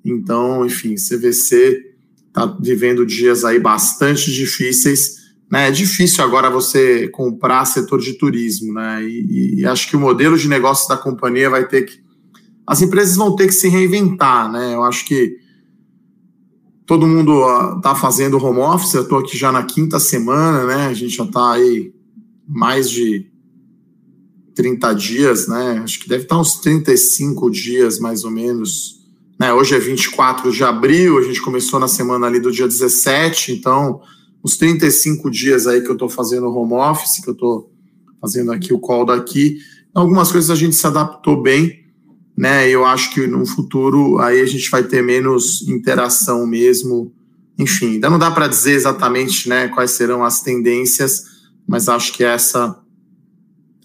Então, 0.04 0.66
enfim, 0.66 0.96
CVC 0.96 1.87
está 2.38 2.46
vivendo 2.60 3.06
dias 3.06 3.44
aí 3.44 3.60
bastante 3.60 4.32
difíceis. 4.32 5.17
Né? 5.51 5.70
É 5.70 5.72
difícil 5.72 6.24
agora 6.24 6.50
você 6.50 7.08
comprar 7.08 7.65
setor 7.65 8.00
de 8.00 8.13
turismo, 8.13 8.74
né? 8.74 9.03
E, 9.03 9.62
e, 9.62 9.65
acho 9.65 9.89
que 9.89 9.96
o 9.96 10.00
modelo 10.00 10.38
de 10.38 10.48
negócio 10.48 10.88
da 10.88 10.98
companhia 10.98 11.50
vai 11.50 11.67
ter 11.67 11.84
que. 11.84 12.00
As 12.65 12.82
empresas 12.82 13.15
vão 13.15 13.36
ter 13.36 13.48
que 13.48 13.53
se 13.53 13.67
reinventar, 13.67 14.51
né? 14.51 14.75
Eu 14.75 14.84
acho 14.84 15.06
que 15.06 15.38
todo 16.86 17.08
mundo 17.08 17.44
está 17.77 17.96
fazendo 17.96 18.38
home 18.38 18.60
office, 18.60 18.94
eu 18.94 19.03
estou 19.03 19.20
aqui 19.20 19.38
já 19.38 19.51
na 19.51 19.63
quinta 19.63 20.00
semana, 20.00 20.65
né? 20.65 20.88
A 20.88 20.94
gente 20.94 21.15
já 21.15 21.24
está 21.24 21.53
aí 21.53 21.94
mais 22.48 22.89
de 22.89 23.25
30 24.53 24.94
dias, 24.94 25.48
né? 25.48 25.82
Acho 25.84 26.00
que 26.00 26.10
deve 26.10 26.24
estar 26.24 26.39
uns 26.39 26.60
35 26.60 27.50
dias, 27.50 28.00
mais 28.00 28.24
ou 28.25 28.32
menos. 28.32 28.97
Né? 29.39 29.53
Hoje 29.53 29.75
é 29.75 29.79
24 29.79 30.51
de 30.51 30.63
abril, 30.63 31.17
a 31.17 31.22
gente 31.22 31.41
começou 31.41 31.79
na 31.79 31.88
semana 31.88 32.25
ali 32.25 32.39
do 32.39 32.51
dia 32.51 32.67
17, 32.67 33.51
então 33.51 34.01
uns 34.44 34.58
35 34.58 35.29
dias 35.29 35.67
aí 35.67 35.82
que 35.82 35.89
eu 35.89 35.94
estou 35.94 36.10
fazendo 36.10 36.48
home 36.48 36.74
office, 36.74 37.22
que 37.22 37.29
eu 37.29 37.34
estou 37.34 37.72
fazendo 38.20 38.51
aqui 38.51 38.74
o 38.74 38.79
call 38.79 39.06
daqui. 39.06 39.58
Algumas 39.94 40.32
coisas 40.32 40.50
a 40.50 40.56
gente 40.56 40.75
se 40.75 40.88
adaptou 40.88 41.41
bem, 41.41 41.86
né? 42.36 42.70
Eu 42.70 42.86
acho 42.86 43.13
que 43.13 43.27
no 43.27 43.46
futuro 43.46 44.20
aí 44.20 44.41
a 44.41 44.46
gente 44.46 44.70
vai 44.70 44.84
ter 44.84 45.03
menos 45.03 45.67
interação 45.67 46.46
mesmo. 46.48 47.12
Enfim, 47.60 47.94
ainda 47.94 48.10
não 48.10 48.20
dá 48.20 48.32
para 48.32 48.48
dizer 48.48 48.74
exatamente 48.74 49.50
né, 49.50 49.67
quais 49.67 49.91
serão 49.91 50.24
as 50.24 50.41
tendências, 50.41 51.24
mas 51.67 51.89
acho 51.89 52.13
que 52.13 52.24
essa 52.24 52.79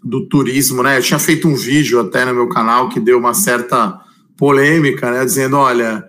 do 0.05 0.29
turismo, 0.29 0.83
né? 0.83 0.99
Eu 0.99 1.03
tinha 1.03 1.19
feito 1.19 1.49
um 1.49 1.55
vídeo 1.55 2.01
até 2.01 2.25
no 2.25 2.35
meu 2.35 2.49
canal 2.49 2.89
que 2.89 3.01
deu 3.01 3.19
uma 3.19 3.35
certa 3.35 4.01
polêmica, 4.43 5.09
né? 5.13 5.25
Dizendo, 5.25 5.57
olha, 5.57 6.05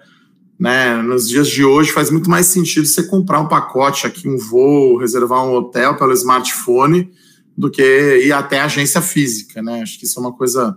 né, 0.60 1.00
nos 1.04 1.30
dias 1.30 1.48
de 1.48 1.64
hoje 1.64 1.92
faz 1.92 2.10
muito 2.10 2.28
mais 2.28 2.48
sentido 2.48 2.88
você 2.88 3.04
comprar 3.04 3.40
um 3.40 3.48
pacote 3.48 4.08
aqui, 4.08 4.28
um 4.28 4.40
voo, 4.40 4.98
reservar 4.98 5.46
um 5.46 5.54
hotel 5.54 5.96
pelo 5.98 6.12
smartphone, 6.14 7.12
do 7.56 7.70
que 7.70 7.84
ir 8.26 8.32
até 8.32 8.60
a 8.60 8.66
agência 8.66 9.04
física, 9.04 9.62
né? 9.62 9.84
Acho 9.84 10.00
que 10.00 10.06
isso 10.06 10.18
é 10.18 10.22
uma 10.24 10.34
coisa 10.34 10.76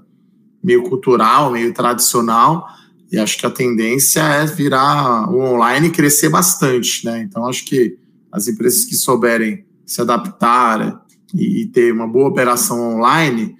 meio 0.63 0.83
cultural, 0.83 1.51
meio 1.51 1.73
tradicional, 1.73 2.67
e 3.11 3.19
acho 3.19 3.39
que 3.39 3.47
a 3.47 3.51
tendência 3.51 4.21
é 4.21 4.45
virar 4.45 5.27
o 5.31 5.41
online 5.41 5.87
e 5.87 5.93
crescer 5.93 6.29
bastante, 6.29 7.07
né? 7.07 7.23
Então 7.23 7.47
acho 7.47 7.65
que 7.65 7.97
as 8.31 8.49
empresas 8.49 8.85
que 8.85 8.95
souberem 8.95 9.65
se 9.87 10.03
adaptar 10.03 11.03
e 11.35 11.65
ter 11.69 11.91
uma 11.91 12.07
boa 12.07 12.29
operação 12.29 12.97
online 12.97 13.57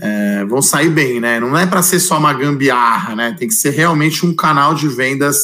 é, 0.00 0.44
vão 0.44 0.62
sair 0.62 0.90
bem, 0.90 1.18
né? 1.20 1.40
Não 1.40 1.56
é 1.58 1.66
para 1.66 1.82
ser 1.82 1.98
só 1.98 2.18
uma 2.18 2.32
gambiarra, 2.32 3.16
né? 3.16 3.34
Tem 3.36 3.48
que 3.48 3.54
ser 3.54 3.70
realmente 3.70 4.24
um 4.24 4.34
canal 4.34 4.74
de 4.74 4.86
vendas 4.88 5.36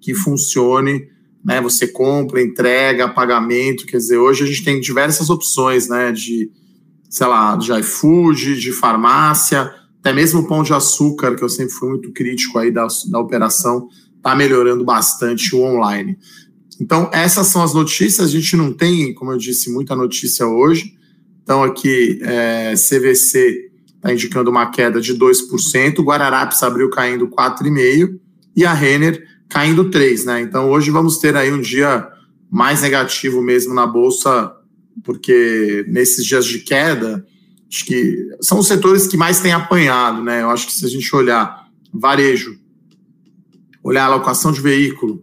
que 0.00 0.14
funcione, 0.14 1.08
né? 1.42 1.60
Você 1.62 1.88
compra, 1.88 2.42
entrega, 2.42 3.08
pagamento, 3.08 3.86
quer 3.86 3.96
dizer, 3.96 4.18
hoje 4.18 4.44
a 4.44 4.46
gente 4.46 4.62
tem 4.62 4.78
diversas 4.78 5.30
opções, 5.30 5.88
né? 5.88 6.12
De, 6.12 6.50
sei 7.08 7.26
lá, 7.26 7.56
de 7.56 7.72
iFood, 7.80 8.60
de 8.60 8.72
farmácia, 8.72 9.72
até 10.00 10.12
mesmo 10.12 10.40
o 10.40 10.46
pão 10.46 10.62
de 10.62 10.74
açúcar, 10.74 11.34
que 11.34 11.42
eu 11.42 11.48
sempre 11.48 11.72
fui 11.72 11.88
muito 11.88 12.12
crítico 12.12 12.58
aí 12.58 12.70
da, 12.70 12.86
da 13.10 13.18
operação, 13.18 13.88
está 14.18 14.36
melhorando 14.36 14.84
bastante 14.84 15.56
o 15.56 15.62
online. 15.62 16.18
Então, 16.78 17.08
essas 17.10 17.46
são 17.46 17.62
as 17.62 17.72
notícias. 17.72 18.28
A 18.28 18.30
gente 18.30 18.54
não 18.54 18.70
tem, 18.70 19.14
como 19.14 19.32
eu 19.32 19.38
disse, 19.38 19.72
muita 19.72 19.96
notícia 19.96 20.46
hoje. 20.46 20.92
Então, 21.42 21.62
aqui, 21.62 22.18
é, 22.22 22.74
CVC 22.74 23.63
está 24.04 24.12
indicando 24.12 24.50
uma 24.50 24.66
queda 24.66 25.00
de 25.00 25.14
2%, 25.14 26.04
Guararapes 26.04 26.62
abriu 26.62 26.90
caindo 26.90 27.26
4,5% 27.28 28.20
e 28.54 28.66
a 28.66 28.74
Renner 28.74 29.26
caindo 29.48 29.90
3%. 29.90 30.26
Né? 30.26 30.42
Então, 30.42 30.70
hoje 30.70 30.90
vamos 30.90 31.16
ter 31.16 31.34
aí 31.34 31.50
um 31.50 31.60
dia 31.60 32.06
mais 32.50 32.82
negativo 32.82 33.40
mesmo 33.40 33.72
na 33.72 33.86
Bolsa, 33.86 34.52
porque 35.02 35.86
nesses 35.88 36.24
dias 36.24 36.44
de 36.44 36.58
queda, 36.58 37.26
acho 37.68 37.86
que 37.86 38.28
são 38.42 38.58
os 38.58 38.66
setores 38.66 39.06
que 39.06 39.16
mais 39.16 39.40
têm 39.40 39.52
apanhado, 39.52 40.22
né? 40.22 40.42
Eu 40.42 40.50
acho 40.50 40.66
que 40.66 40.72
se 40.72 40.84
a 40.84 40.88
gente 40.88 41.16
olhar 41.16 41.66
varejo, 41.92 42.56
olhar 43.82 44.02
a 44.02 44.06
alocação 44.06 44.52
de 44.52 44.60
veículo, 44.60 45.20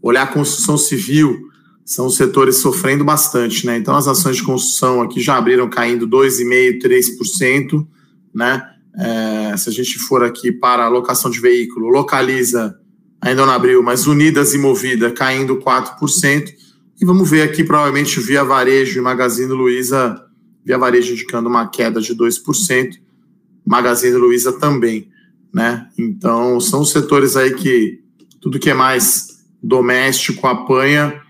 olhar 0.00 0.22
a 0.22 0.26
construção 0.26 0.78
civil, 0.78 1.50
são 1.84 2.06
os 2.06 2.16
setores 2.16 2.56
sofrendo 2.56 3.04
bastante, 3.04 3.66
né? 3.66 3.76
Então 3.76 3.94
as 3.94 4.08
ações 4.08 4.36
de 4.36 4.42
construção 4.42 5.02
aqui 5.02 5.20
já 5.20 5.36
abriram 5.36 5.68
caindo 5.68 6.08
2,5%, 6.08 6.80
3%, 6.80 7.86
né? 8.34 8.62
É, 8.96 9.56
se 9.56 9.68
a 9.68 9.72
gente 9.72 9.98
for 9.98 10.24
aqui 10.24 10.50
para 10.50 10.82
a 10.82 10.86
alocação 10.86 11.30
de 11.30 11.40
veículo, 11.40 11.88
localiza, 11.88 12.78
ainda 13.20 13.46
não 13.46 13.52
abriu, 13.52 13.82
mas 13.82 14.06
Unidas 14.06 14.54
e 14.54 14.58
Movida 14.58 15.10
caindo 15.10 15.56
4%. 15.58 16.48
E 17.00 17.04
vamos 17.04 17.30
ver 17.30 17.42
aqui, 17.42 17.64
provavelmente, 17.64 18.20
via 18.20 18.44
varejo 18.44 18.98
e 18.98 19.02
Magazine 19.02 19.52
Luiza 19.52 20.20
Via 20.64 20.78
Varejo 20.78 21.12
indicando 21.12 21.48
uma 21.48 21.66
queda 21.68 22.00
de 22.00 22.14
2%, 22.14 22.96
Magazine 23.66 24.16
Luiza 24.16 24.52
também, 24.52 25.08
né? 25.52 25.88
Então, 25.98 26.60
são 26.60 26.82
os 26.82 26.90
setores 26.90 27.36
aí 27.36 27.54
que 27.54 28.00
tudo 28.40 28.58
que 28.58 28.70
é 28.70 28.74
mais 28.74 29.42
doméstico 29.62 30.46
apanha, 30.46 31.20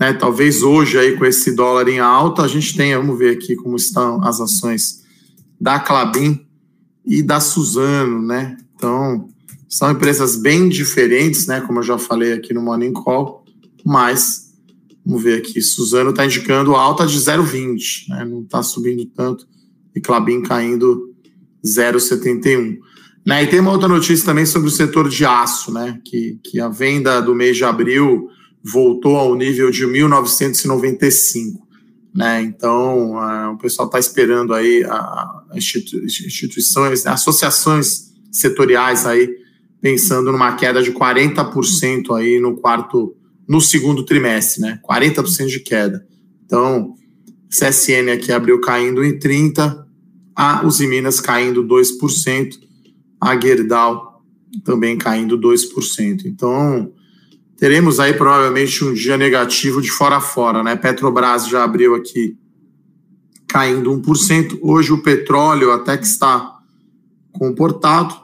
né? 0.00 0.12
Talvez 0.12 0.62
hoje 0.62 0.98
aí 0.98 1.16
com 1.16 1.26
esse 1.26 1.54
dólar 1.54 1.88
em 1.88 1.98
alta, 1.98 2.42
a 2.42 2.48
gente 2.48 2.76
tenha, 2.76 2.98
vamos 2.98 3.18
ver 3.18 3.36
aqui 3.36 3.56
como 3.56 3.76
estão 3.76 4.22
as 4.24 4.40
ações 4.40 5.04
da 5.60 5.78
Clabin 5.78 6.46
e 7.08 7.22
da 7.22 7.40
Suzano, 7.40 8.22
né? 8.22 8.56
Então, 8.76 9.28
são 9.68 9.90
empresas 9.90 10.36
bem 10.36 10.68
diferentes, 10.68 11.46
né? 11.46 11.60
Como 11.62 11.80
eu 11.80 11.82
já 11.82 11.98
falei 11.98 12.34
aqui 12.34 12.54
no 12.54 12.62
Morning 12.62 12.92
Call, 12.92 13.44
mas 13.84 14.48
Vamos 15.08 15.22
ver 15.22 15.38
aqui. 15.38 15.62
Suzano 15.62 16.10
está 16.10 16.26
indicando 16.26 16.76
alta 16.76 17.06
de 17.06 17.18
0,20, 17.18 18.10
né? 18.10 18.26
não 18.26 18.42
está 18.42 18.62
subindo 18.62 19.06
tanto. 19.06 19.48
E 19.96 20.00
Clabin 20.02 20.42
caindo 20.42 21.14
0,71. 21.64 22.76
Né? 23.24 23.42
E 23.42 23.46
tem 23.46 23.58
uma 23.58 23.72
outra 23.72 23.88
notícia 23.88 24.26
também 24.26 24.44
sobre 24.44 24.68
o 24.68 24.70
setor 24.70 25.08
de 25.08 25.24
aço, 25.24 25.72
né? 25.72 25.98
que, 26.04 26.38
que 26.44 26.60
a 26.60 26.68
venda 26.68 27.22
do 27.22 27.34
mês 27.34 27.56
de 27.56 27.64
abril 27.64 28.28
voltou 28.62 29.16
ao 29.16 29.34
nível 29.34 29.70
de 29.70 29.86
1995. 29.86 31.66
Né? 32.14 32.42
Então, 32.42 33.12
uh, 33.12 33.54
o 33.54 33.56
pessoal 33.56 33.86
está 33.86 33.98
esperando 33.98 34.52
aí 34.52 34.84
a, 34.84 35.37
instituições, 35.54 37.04
né? 37.04 37.12
associações 37.12 38.12
setoriais 38.30 39.06
aí 39.06 39.28
pensando 39.80 40.32
numa 40.32 40.56
queda 40.56 40.82
de 40.82 40.92
40% 40.92 42.16
aí 42.16 42.40
no 42.40 42.56
quarto 42.56 43.14
no 43.48 43.60
segundo 43.60 44.04
trimestre, 44.04 44.60
né? 44.60 44.78
40% 44.86 45.46
de 45.46 45.60
queda. 45.60 46.06
Então, 46.44 46.94
CSN 47.48 48.12
aqui 48.12 48.30
abriu 48.30 48.60
caindo 48.60 49.02
em 49.02 49.18
30%, 49.18 49.86
a 50.36 50.64
Uzi 50.64 50.86
Minas 50.86 51.18
caindo 51.18 51.64
2%, 51.64 52.58
a 53.20 53.40
Gerdau 53.40 54.22
também 54.64 54.96
caindo 54.96 55.38
2%. 55.38 56.26
Então, 56.26 56.92
teremos 57.56 57.98
aí 57.98 58.12
provavelmente 58.12 58.84
um 58.84 58.92
dia 58.92 59.16
negativo 59.16 59.80
de 59.80 59.90
fora 59.90 60.16
a 60.16 60.20
fora, 60.20 60.62
né? 60.62 60.76
Petrobras 60.76 61.48
já 61.48 61.64
abriu 61.64 61.94
aqui 61.94 62.36
caindo 63.48 63.90
1%. 63.90 64.58
Hoje 64.60 64.92
o 64.92 65.02
petróleo 65.02 65.72
até 65.72 65.96
que 65.96 66.06
está 66.06 66.58
comportado. 67.32 68.14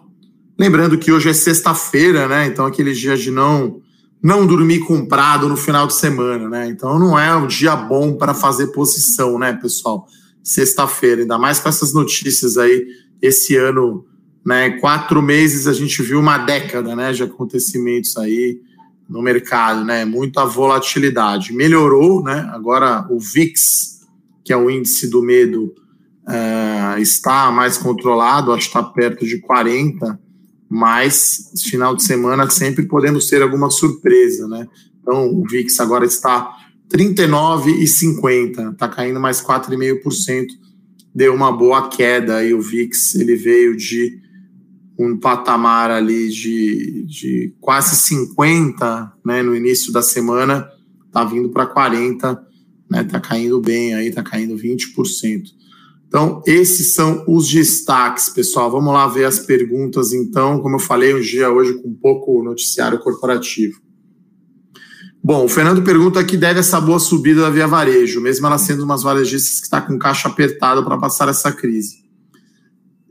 Lembrando 0.59 0.99
que 0.99 1.11
hoje 1.11 1.31
é 1.31 1.33
sexta-feira, 1.33 2.29
né? 2.29 2.47
Então 2.47 2.67
aquele 2.67 2.93
dia 2.93 3.17
de 3.17 3.31
não 3.31 3.81
não 4.23 4.47
dormir 4.47 4.79
comprado 4.79 5.51
no 5.51 5.57
final 5.57 5.87
de 5.87 5.95
semana, 5.95 6.49
né? 6.49 6.69
Então 6.69 6.99
não 6.99 7.19
é 7.19 7.35
um 7.37 7.47
dia 7.47 7.77
bom 7.77 8.17
para 8.17 8.33
fazer 8.33 8.69
posição, 8.69 9.39
né, 9.39 9.53
pessoal? 9.53 10.07
Sexta-feira, 10.43 11.21
ainda 11.21 11.37
mais 11.37 11.61
com 11.61 11.69
essas 11.69 11.93
notícias 11.93 12.57
aí, 12.57 12.87
esse 13.21 13.55
ano, 13.55 14.07
né? 14.45 14.79
Quatro 14.79 15.21
meses 15.21 15.67
a 15.67 15.75
gente 15.75 16.03
viu 16.03 16.19
uma 16.21 16.39
década, 16.39 16.97
né, 16.97 17.13
de 17.13 17.23
acontecimentos 17.23 18.17
aí 18.17 18.61
no 19.07 19.21
mercado, 19.21 19.85
né? 19.85 20.07
Muita 20.07 20.47
volatilidade. 20.47 21.53
Melhorou, 21.53 22.23
né? 22.23 22.51
Agora 22.55 23.07
o 23.11 23.19
VIX, 23.19 23.94
que 24.45 24.53
é 24.53 24.57
o 24.57 24.71
índice 24.71 25.09
do 25.09 25.23
medo, 25.23 25.75
é, 26.29 27.01
está 27.01 27.51
mais 27.51 27.79
controlado, 27.79 28.53
acho 28.53 28.71
que 28.71 28.79
está 28.79 28.83
perto 28.83 29.27
de 29.27 29.41
40 29.41 30.19
mas 30.75 31.53
final 31.69 31.95
de 31.95 32.03
semana 32.03 32.51
sempre 32.51 32.85
podemos 32.87 33.29
ter 33.29 33.41
alguma 33.41 33.71
surpresa, 33.71 34.49
né? 34.49 34.67
Então 35.01 35.33
o 35.33 35.45
VIX 35.49 35.79
agora 35.79 36.05
está 36.05 36.51
39,50, 36.93 38.73
está 38.73 38.89
caindo 38.89 39.21
mais 39.21 39.41
4,5%, 39.41 40.47
deu 41.15 41.33
uma 41.33 41.53
boa 41.53 41.89
queda 41.89 42.45
e 42.45 42.53
o 42.53 42.61
VIX 42.61 43.15
ele 43.15 43.37
veio 43.37 43.77
de 43.77 44.19
um 44.99 45.17
patamar 45.17 45.93
ali 45.93 46.29
de, 46.29 47.05
de 47.07 47.55
quase 47.61 47.95
50, 47.95 49.13
né, 49.25 49.43
no 49.43 49.55
início 49.55 49.93
da 49.93 50.03
semana, 50.03 50.69
tá 51.13 51.25
vindo 51.25 51.51
para 51.51 51.67
40, 51.67 52.45
né, 52.95 53.05
tá 53.05 53.19
caindo 53.19 53.61
bem 53.61 53.95
aí, 53.95 54.11
tá 54.13 54.23
caindo 54.23 54.55
20%. 54.57 55.43
Então, 56.07 56.41
esses 56.47 56.95
são 56.95 57.25
os 57.27 57.49
destaques, 57.49 58.29
pessoal. 58.29 58.71
Vamos 58.71 58.95
lá 58.95 59.09
ver 59.09 59.25
as 59.25 59.41
perguntas, 59.41 60.13
então. 60.13 60.61
Como 60.61 60.77
eu 60.77 60.81
falei, 60.81 61.13
um 61.13 61.21
dia 61.21 61.51
hoje 61.51 61.75
com 61.83 61.93
pouco 61.93 62.41
noticiário 62.43 63.01
corporativo. 63.01 63.81
Bom, 65.23 65.47
o 65.47 65.49
Fernando 65.49 65.83
pergunta 65.83 66.23
que 66.23 66.37
deve 66.37 66.61
essa 66.61 66.81
boa 66.81 67.01
subida 67.01 67.41
da 67.41 67.51
Via 67.51 67.67
Varejo, 67.67 68.21
mesmo 68.21 68.47
ela 68.47 68.59
sendo 68.59 68.85
umas 68.85 69.03
varejistas 69.03 69.59
que 69.59 69.65
está 69.65 69.81
com 69.81 69.99
caixa 69.99 70.29
apertado 70.29 70.85
para 70.85 70.99
passar 70.99 71.29
essa 71.29 71.51
crise. 71.51 72.05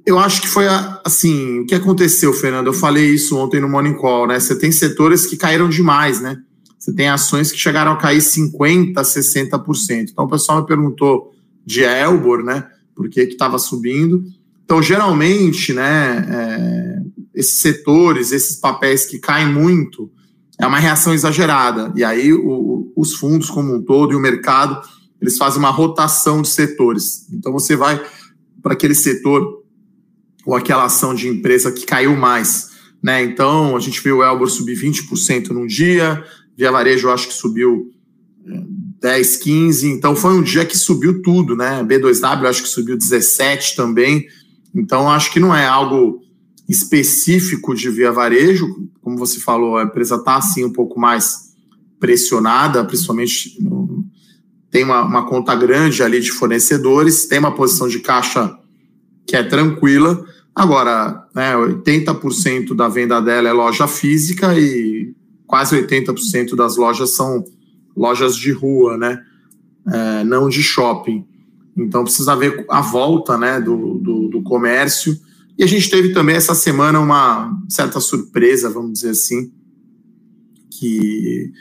Eu 0.06 0.20
acho 0.20 0.42
que 0.42 0.48
foi 0.48 0.66
assim, 1.04 1.62
o 1.62 1.66
que 1.66 1.76
aconteceu, 1.76 2.32
Fernando? 2.32 2.68
Eu 2.68 2.74
falei 2.74 3.10
isso 3.10 3.36
ontem 3.36 3.60
no 3.60 3.68
Morning 3.68 3.96
Call, 3.96 4.28
né? 4.28 4.40
Você 4.40 4.58
tem 4.58 4.72
setores 4.72 5.26
que 5.26 5.36
caíram 5.36 5.68
demais, 5.68 6.22
né? 6.22 6.38
Você 6.84 6.92
tem 6.92 7.08
ações 7.08 7.50
que 7.50 7.58
chegaram 7.58 7.94
a 7.94 7.96
cair 7.96 8.20
50%, 8.20 8.94
60%. 8.94 10.10
Então 10.12 10.26
o 10.26 10.28
pessoal 10.28 10.60
me 10.60 10.68
perguntou 10.68 11.34
de 11.66 11.82
Elbor, 11.82 12.44
né? 12.44 12.68
Por 12.94 13.10
que 13.10 13.22
estava 13.22 13.58
subindo. 13.58 14.26
Então, 14.66 14.84
geralmente, 14.84 15.72
né, 15.72 16.28
é, 16.30 17.02
esses 17.34 17.60
setores, 17.60 18.34
esses 18.34 18.58
papéis 18.58 19.06
que 19.06 19.18
caem 19.18 19.48
muito, 19.48 20.12
é 20.60 20.68
uma 20.68 20.78
reação 20.78 21.14
exagerada. 21.14 21.94
E 21.96 22.04
aí 22.04 22.34
o, 22.34 22.92
os 22.98 23.14
fundos 23.14 23.50
como 23.50 23.74
um 23.74 23.82
todo 23.82 24.12
e 24.12 24.16
o 24.18 24.20
mercado, 24.20 24.86
eles 25.22 25.38
fazem 25.38 25.60
uma 25.60 25.70
rotação 25.70 26.42
de 26.42 26.50
setores. 26.50 27.30
Então 27.32 27.54
você 27.54 27.78
vai 27.78 28.04
para 28.62 28.74
aquele 28.74 28.94
setor 28.94 29.64
ou 30.46 30.54
aquela 30.54 30.84
ação 30.84 31.16
de 31.16 31.30
empresa 31.30 31.72
que 31.72 31.86
caiu 31.86 32.18
mais. 32.18 32.72
Né? 33.02 33.24
Então 33.24 33.74
a 33.74 33.80
gente 33.80 34.02
viu 34.04 34.18
o 34.18 34.24
Elbor 34.24 34.50
subir 34.50 34.78
20% 34.78 35.52
num 35.52 35.66
dia, 35.66 36.22
Via 36.58 36.72
Varejo 36.72 37.10
acho 37.10 37.28
que 37.28 37.34
subiu 37.34 37.92
10, 39.00 39.36
é, 39.36 39.40
15, 39.40 39.88
então 39.90 40.16
foi 40.16 40.34
um 40.34 40.42
dia 40.42 40.66
que 40.66 40.78
subiu 40.78 41.22
tudo, 41.22 41.56
né? 41.56 41.84
B2W 41.84 42.44
eu 42.44 42.50
acho 42.50 42.64
que 42.64 42.70
subiu 42.70 42.98
17 42.98 43.76
também. 43.76 44.26
Então 44.74 45.10
acho 45.10 45.32
que 45.32 45.40
não 45.40 45.56
é 45.56 45.66
algo 45.66 46.22
específico 46.68 47.76
de 47.76 47.90
via 47.90 48.12
varejo, 48.12 48.68
como 49.02 49.18
você 49.18 49.40
falou, 49.40 49.78
a 49.78 49.84
empresa 49.84 50.16
está 50.16 50.38
assim 50.38 50.64
um 50.64 50.72
pouco 50.72 51.00
mais 51.00 51.54
pressionada, 52.00 52.84
principalmente 52.86 53.62
no, 53.62 54.06
tem 54.72 54.84
uma, 54.84 55.04
uma, 55.04 55.28
conta 55.28 55.54
grande 55.56 56.02
ali 56.02 56.20
de 56.20 56.32
fornecedores, 56.32 57.28
tem 57.28 57.38
uma 57.38 57.54
posição 57.54 57.88
de 57.88 58.00
caixa 58.00 58.58
que 59.28 59.36
é 59.36 59.44
tranquila. 59.44 60.26
Agora, 60.56 61.28
né, 61.36 61.54
80% 61.56 62.74
da 62.76 62.88
venda 62.88 63.22
dela 63.22 63.50
é 63.50 63.54
loja 63.54 63.88
física 63.88 64.58
e 64.58 65.14
quase 65.54 65.80
80% 65.80 66.56
das 66.56 66.78
lojas 66.78 67.16
são 67.16 67.46
lojas 67.96 68.36
de 68.36 68.52
rua, 68.52 68.98
né? 68.98 69.22
É, 69.88 70.24
não 70.24 70.50
de 70.50 70.64
shopping. 70.64 71.28
Então 71.78 72.04
precisa 72.04 72.36
ver 72.36 72.66
a 72.68 72.82
volta 72.82 73.38
né, 73.38 73.62
do, 73.62 74.00
do, 74.00 74.30
do 74.30 74.42
comércio 74.42 75.16
e 75.56 75.64
a 75.64 75.68
gente 75.68 75.92
teve 75.92 76.12
também 76.12 76.36
essa 76.36 76.56
semana 76.56 77.00
uma 77.00 77.56
certa 77.70 78.00
surpresa, 78.00 78.68
vamos 78.68 78.94
dizer 78.94 79.12
assim, 79.12 79.52
que 80.72 81.52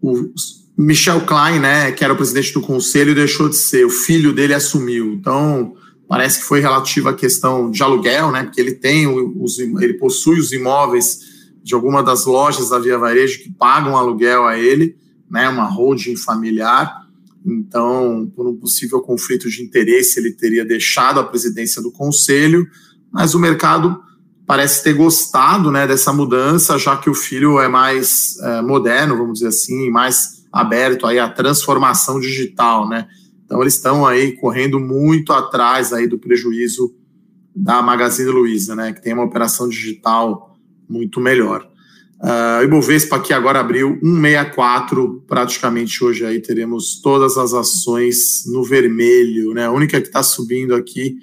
o 0.00 0.32
Michel 0.76 1.26
Klein, 1.26 1.58
né, 1.58 1.90
que 1.90 2.04
era 2.04 2.12
o 2.12 2.16
presidente 2.16 2.54
do 2.54 2.60
conselho, 2.60 3.16
deixou 3.16 3.48
de 3.48 3.56
ser, 3.56 3.84
o 3.84 3.90
filho 3.90 4.32
dele 4.32 4.54
assumiu. 4.54 5.14
Então, 5.14 5.74
parece 6.06 6.38
que 6.38 6.44
foi 6.44 6.60
relativo 6.60 7.08
à 7.08 7.14
questão 7.14 7.68
de 7.68 7.82
aluguel, 7.82 8.30
né, 8.30 8.44
porque 8.44 8.60
ele 8.60 8.74
tem 8.74 9.08
os, 9.08 9.58
ele 9.58 9.94
possui 9.94 10.38
os 10.38 10.52
imóveis 10.52 11.27
de 11.68 11.74
alguma 11.74 12.02
das 12.02 12.24
lojas 12.24 12.70
da 12.70 12.78
Via 12.78 12.96
Varejo 12.96 13.42
que 13.42 13.52
pagam 13.52 13.94
aluguel 13.94 14.46
a 14.46 14.58
ele, 14.58 14.96
né, 15.30 15.46
uma 15.50 15.64
holding 15.64 16.16
familiar. 16.16 17.06
Então, 17.44 18.32
por 18.34 18.46
um 18.46 18.56
possível 18.56 19.02
conflito 19.02 19.50
de 19.50 19.62
interesse, 19.62 20.18
ele 20.18 20.32
teria 20.32 20.64
deixado 20.64 21.20
a 21.20 21.24
presidência 21.24 21.82
do 21.82 21.92
conselho 21.92 22.66
mas 23.12 23.34
o 23.34 23.38
mercado 23.38 24.00
parece 24.46 24.82
ter 24.82 24.94
gostado 24.94 25.70
né, 25.70 25.86
dessa 25.86 26.12
mudança, 26.12 26.78
já 26.78 26.96
que 26.96 27.10
o 27.10 27.14
filho 27.14 27.58
é 27.58 27.68
mais 27.68 28.38
é, 28.40 28.62
moderno, 28.62 29.16
vamos 29.16 29.34
dizer 29.34 29.48
assim, 29.48 29.90
mais 29.90 30.44
aberto 30.52 31.06
aí 31.06 31.18
à 31.18 31.28
transformação 31.28 32.18
digital, 32.18 32.88
né? 32.88 33.06
Então 33.44 33.60
eles 33.60 33.74
estão 33.74 34.06
aí 34.06 34.32
correndo 34.32 34.78
muito 34.80 35.32
atrás 35.32 35.92
aí 35.92 36.06
do 36.06 36.18
prejuízo 36.18 36.94
da 37.54 37.82
Magazine 37.82 38.30
Luiza, 38.30 38.74
né? 38.74 38.92
Que 38.92 39.02
tem 39.02 39.12
uma 39.12 39.24
operação 39.24 39.68
digital 39.68 40.47
muito 40.88 41.20
melhor. 41.20 41.68
Uh, 42.20 42.64
Ibovespa 42.64 43.16
aqui 43.16 43.32
agora 43.32 43.60
abriu 43.60 43.98
164, 44.02 45.24
praticamente 45.26 46.02
hoje 46.02 46.24
aí 46.24 46.40
teremos 46.40 47.00
todas 47.00 47.36
as 47.36 47.54
ações 47.54 48.44
no 48.46 48.64
vermelho, 48.64 49.54
né? 49.54 49.66
A 49.66 49.70
única 49.70 50.00
que 50.00 50.08
está 50.08 50.22
subindo 50.22 50.74
aqui 50.74 51.18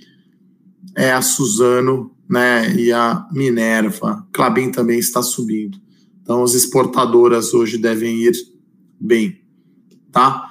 é 0.96 1.12
a 1.12 1.22
Suzano 1.22 2.16
né, 2.30 2.74
e 2.76 2.92
a 2.92 3.28
Minerva. 3.32 4.26
Clabin 4.32 4.72
também 4.72 4.98
está 4.98 5.22
subindo. 5.22 5.78
Então, 6.22 6.44
as 6.44 6.54
exportadoras 6.54 7.54
hoje 7.54 7.78
devem 7.78 8.24
ir 8.24 8.34
bem. 9.00 9.42
Tá? 10.12 10.50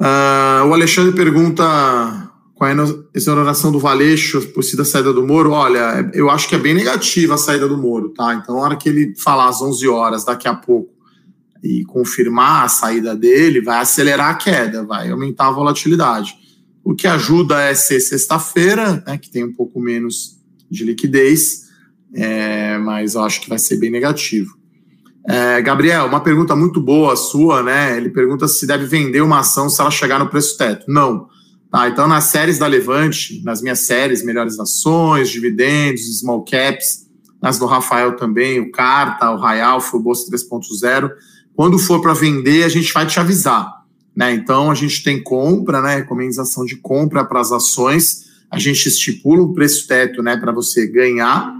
Uh, 0.00 0.68
o 0.68 0.72
Alexandre 0.72 1.14
pergunta 1.14 2.23
a 2.64 2.74
exoneração 3.14 3.70
do 3.70 3.78
Valeixo 3.78 4.40
por 4.48 4.62
si 4.62 4.76
da 4.76 4.84
saída 4.84 5.12
do 5.12 5.26
Moro. 5.26 5.50
Olha, 5.50 6.10
eu 6.14 6.30
acho 6.30 6.48
que 6.48 6.54
é 6.54 6.58
bem 6.58 6.74
negativa 6.74 7.34
a 7.34 7.38
saída 7.38 7.68
do 7.68 7.76
Moro. 7.76 8.10
Tá? 8.10 8.34
Então, 8.34 8.56
na 8.56 8.62
hora 8.62 8.76
que 8.76 8.88
ele 8.88 9.14
falar 9.16 9.48
às 9.48 9.60
11 9.60 9.88
horas, 9.88 10.24
daqui 10.24 10.48
a 10.48 10.54
pouco, 10.54 10.94
e 11.62 11.82
confirmar 11.84 12.64
a 12.64 12.68
saída 12.68 13.16
dele, 13.16 13.60
vai 13.60 13.78
acelerar 13.78 14.30
a 14.30 14.34
queda, 14.34 14.84
vai 14.84 15.10
aumentar 15.10 15.48
a 15.48 15.52
volatilidade. 15.52 16.34
O 16.84 16.94
que 16.94 17.06
ajuda 17.06 17.62
é 17.62 17.74
ser 17.74 18.00
sexta-feira, 18.00 19.02
né, 19.06 19.16
que 19.16 19.30
tem 19.30 19.42
um 19.42 19.52
pouco 19.52 19.80
menos 19.80 20.38
de 20.70 20.84
liquidez, 20.84 21.64
é, 22.14 22.76
mas 22.78 23.14
eu 23.14 23.22
acho 23.22 23.40
que 23.40 23.48
vai 23.48 23.58
ser 23.58 23.78
bem 23.78 23.90
negativo. 23.90 24.54
É, 25.26 25.62
Gabriel, 25.62 26.04
uma 26.04 26.20
pergunta 26.20 26.54
muito 26.54 26.80
boa 26.82 27.16
sua, 27.16 27.62
né? 27.62 27.96
Ele 27.96 28.10
pergunta 28.10 28.46
se 28.46 28.66
deve 28.66 28.84
vender 28.84 29.22
uma 29.22 29.38
ação 29.38 29.70
se 29.70 29.80
ela 29.80 29.90
chegar 29.90 30.18
no 30.18 30.28
preço 30.28 30.58
teto. 30.58 30.84
Não. 30.86 31.28
Tá, 31.74 31.88
então, 31.88 32.06
nas 32.06 32.26
séries 32.26 32.56
da 32.56 32.68
Levante, 32.68 33.42
nas 33.42 33.60
minhas 33.60 33.80
séries, 33.80 34.24
melhores 34.24 34.60
ações, 34.60 35.28
dividendos, 35.28 36.20
small 36.20 36.44
caps, 36.44 37.08
nas 37.42 37.58
do 37.58 37.66
Rafael 37.66 38.14
também, 38.14 38.60
o 38.60 38.70
Carta, 38.70 39.28
o 39.32 39.36
Rayalf, 39.36 39.92
o 39.92 39.98
Bolsa 39.98 40.30
3.0, 40.30 41.10
quando 41.56 41.76
for 41.76 42.00
para 42.00 42.14
vender, 42.14 42.62
a 42.62 42.68
gente 42.68 42.92
vai 42.92 43.04
te 43.08 43.18
avisar. 43.18 43.82
Né? 44.14 44.32
Então, 44.34 44.70
a 44.70 44.74
gente 44.76 45.02
tem 45.02 45.20
compra, 45.20 45.82
né? 45.82 45.96
recomendação 45.96 46.64
de 46.64 46.76
compra 46.76 47.24
para 47.24 47.40
as 47.40 47.50
ações, 47.50 48.26
a 48.48 48.60
gente 48.60 48.86
estipula 48.86 49.42
um 49.42 49.52
preço 49.52 49.88
teto 49.88 50.22
né, 50.22 50.36
para 50.36 50.52
você 50.52 50.86
ganhar, 50.86 51.52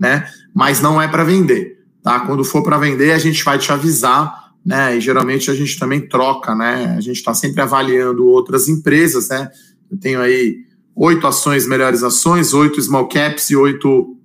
né? 0.00 0.26
mas 0.54 0.80
não 0.80 0.98
é 0.98 1.06
para 1.06 1.24
vender. 1.24 1.84
Tá? 2.02 2.20
Quando 2.20 2.42
for 2.42 2.62
para 2.62 2.78
vender, 2.78 3.12
a 3.12 3.18
gente 3.18 3.44
vai 3.44 3.58
te 3.58 3.70
avisar, 3.70 4.47
né? 4.64 4.96
e 4.96 5.00
geralmente 5.00 5.50
a 5.50 5.54
gente 5.54 5.78
também 5.78 6.00
troca, 6.00 6.54
né? 6.54 6.94
a 6.96 7.00
gente 7.00 7.16
está 7.16 7.34
sempre 7.34 7.60
avaliando 7.60 8.26
outras 8.26 8.68
empresas. 8.68 9.28
Né? 9.28 9.50
Eu 9.90 9.98
tenho 9.98 10.20
aí 10.20 10.58
oito 10.94 11.26
ações, 11.26 11.66
melhores 11.66 12.02
ações, 12.02 12.52
oito 12.52 12.80
small 12.80 13.08
caps 13.08 13.50
e 13.50 13.56
oito, 13.56 14.16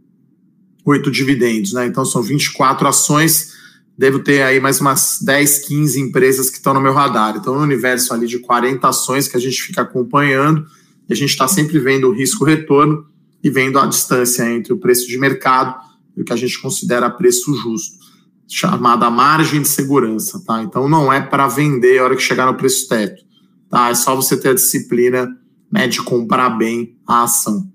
oito 0.86 1.12
dividendos. 1.12 1.74
Né? 1.74 1.86
Então, 1.86 2.04
são 2.04 2.22
24 2.22 2.88
ações 2.88 3.54
devo 3.98 4.20
ter 4.20 4.42
aí 4.42 4.60
mais 4.60 4.82
umas 4.82 5.20
10, 5.22 5.68
15 5.68 6.00
empresas 6.00 6.50
que 6.50 6.58
estão 6.58 6.74
no 6.74 6.82
meu 6.82 6.94
radar. 6.94 7.36
Então, 7.38 7.56
no 7.56 7.62
universo 7.62 8.14
ali 8.14 8.28
de 8.28 8.40
40 8.40 8.88
ações 8.88 9.28
que 9.28 9.38
a 9.38 9.40
gente 9.40 9.62
fica 9.62 9.82
acompanhando, 9.82 10.66
e 11.08 11.14
a 11.14 11.16
gente 11.16 11.30
está 11.30 11.48
sempre 11.48 11.80
vendo 11.80 12.08
o 12.08 12.14
risco-retorno 12.14 13.06
e 13.44 13.50
vendo 13.50 13.78
a 13.78 13.86
distância 13.86 14.50
entre 14.50 14.74
o 14.74 14.78
preço 14.78 15.08
de 15.08 15.18
mercado 15.18 15.76
e 16.16 16.22
o 16.22 16.26
que 16.26 16.34
a 16.34 16.36
gente 16.36 16.62
considera 16.62 17.10
preço 17.10 17.54
justo, 17.56 18.03
chamada 18.48 19.10
margem 19.10 19.62
de 19.62 19.68
segurança, 19.68 20.42
tá? 20.46 20.62
Então, 20.62 20.90
não 20.90 21.12
é 21.12 21.22
para 21.22 21.48
vender 21.48 22.00
a 22.00 22.04
hora 22.04 22.16
que 22.16 22.22
chegar 22.22 22.46
no 22.46 22.56
preço 22.56 22.88
teto, 22.88 23.24
tá? 23.70 23.90
É 23.90 23.96
só 23.96 24.16
você 24.16 24.38
ter 24.38 24.50
a 24.50 24.54
disciplina 24.54 25.28
né, 25.72 25.88
de 25.88 26.02
comprar 26.02 26.52
bem 26.52 26.96
a 27.08 27.24
ação. 27.24 27.68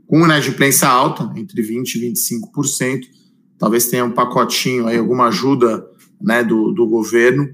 com 0.06 0.24
inadimplência 0.24 0.88
alta, 0.88 1.30
entre 1.36 1.62
20% 1.62 1.94
e 1.94 2.12
25%, 2.12 3.21
talvez 3.62 3.86
tenha 3.86 4.04
um 4.04 4.10
pacotinho 4.10 4.88
aí, 4.88 4.98
alguma 4.98 5.28
ajuda 5.28 5.86
né, 6.20 6.42
do, 6.42 6.72
do 6.72 6.84
governo, 6.84 7.48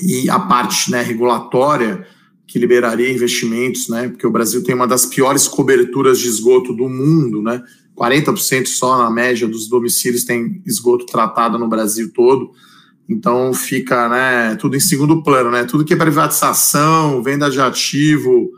e 0.00 0.30
a 0.30 0.38
parte 0.38 0.90
né, 0.90 1.02
regulatória 1.02 2.06
que 2.46 2.58
liberaria 2.58 3.12
investimentos, 3.12 3.90
né, 3.90 4.08
porque 4.08 4.26
o 4.26 4.30
Brasil 4.30 4.64
tem 4.64 4.74
uma 4.74 4.86
das 4.86 5.04
piores 5.04 5.46
coberturas 5.46 6.18
de 6.18 6.28
esgoto 6.28 6.72
do 6.72 6.88
mundo, 6.88 7.42
né, 7.42 7.62
40% 7.94 8.64
só 8.68 8.96
na 8.96 9.10
média 9.10 9.46
dos 9.46 9.68
domicílios 9.68 10.24
tem 10.24 10.62
esgoto 10.64 11.04
tratado 11.04 11.58
no 11.58 11.68
Brasil 11.68 12.10
todo. 12.14 12.50
Então 13.06 13.52
fica 13.52 14.08
né, 14.08 14.54
tudo 14.54 14.76
em 14.76 14.80
segundo 14.80 15.22
plano, 15.22 15.50
né? 15.50 15.64
Tudo 15.64 15.84
que 15.84 15.92
é 15.92 15.96
privatização, 15.96 17.22
venda 17.22 17.50
de 17.50 17.60
ativo 17.60 18.50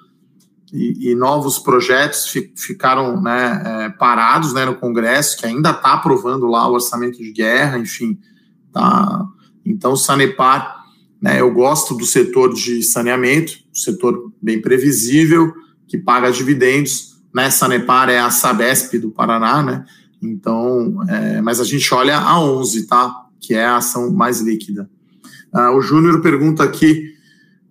e, 0.75 1.11
e 1.11 1.15
novos 1.15 1.59
projetos 1.59 2.27
fi, 2.27 2.53
ficaram 2.57 3.23
né, 3.23 3.63
é, 3.65 3.89
parados 3.91 4.53
né, 4.53 4.65
no 4.65 4.75
Congresso, 4.75 5.39
que 5.39 5.47
ainda 5.47 5.71
está 5.71 5.95
aprovando 5.95 6.47
lá 6.47 6.69
o 6.69 6.75
orçamento 6.75 7.19
de 7.19 7.33
guerra, 7.33 7.79
enfim. 7.79 8.19
Tá. 8.73 9.25
Então, 9.65 9.97
Sanepar, 9.97 10.85
né, 11.23 11.41
eu 11.41 11.55
gosto 11.55 11.95
do 11.95 12.05
setor 12.05 12.53
de 12.53 12.83
saneamento, 12.83 13.53
setor 13.73 14.33
bem 14.43 14.61
previsível, 14.61 15.53
que 15.87 15.97
paga 15.97 16.33
dividendos. 16.33 17.23
Né, 17.33 17.51
Sanepar 17.51 18.11
é 18.11 18.19
a 18.19 18.31
Sabesp 18.31 18.99
do 18.99 19.11
Paraná, 19.11 19.63
né? 19.63 19.85
Então, 20.21 20.97
é, 21.09 21.41
mas 21.41 21.61
a 21.61 21.65
gente 21.65 21.93
olha 21.95 22.19
a 22.19 22.41
11, 22.41 22.87
tá? 22.87 23.25
que 23.47 23.55
é 23.55 23.65
a 23.65 23.77
ação 23.77 24.11
mais 24.11 24.41
líquida. 24.41 24.89
Uh, 25.53 25.77
o 25.77 25.81
Júnior 25.81 26.21
pergunta 26.21 26.65
aqui, 26.65 27.14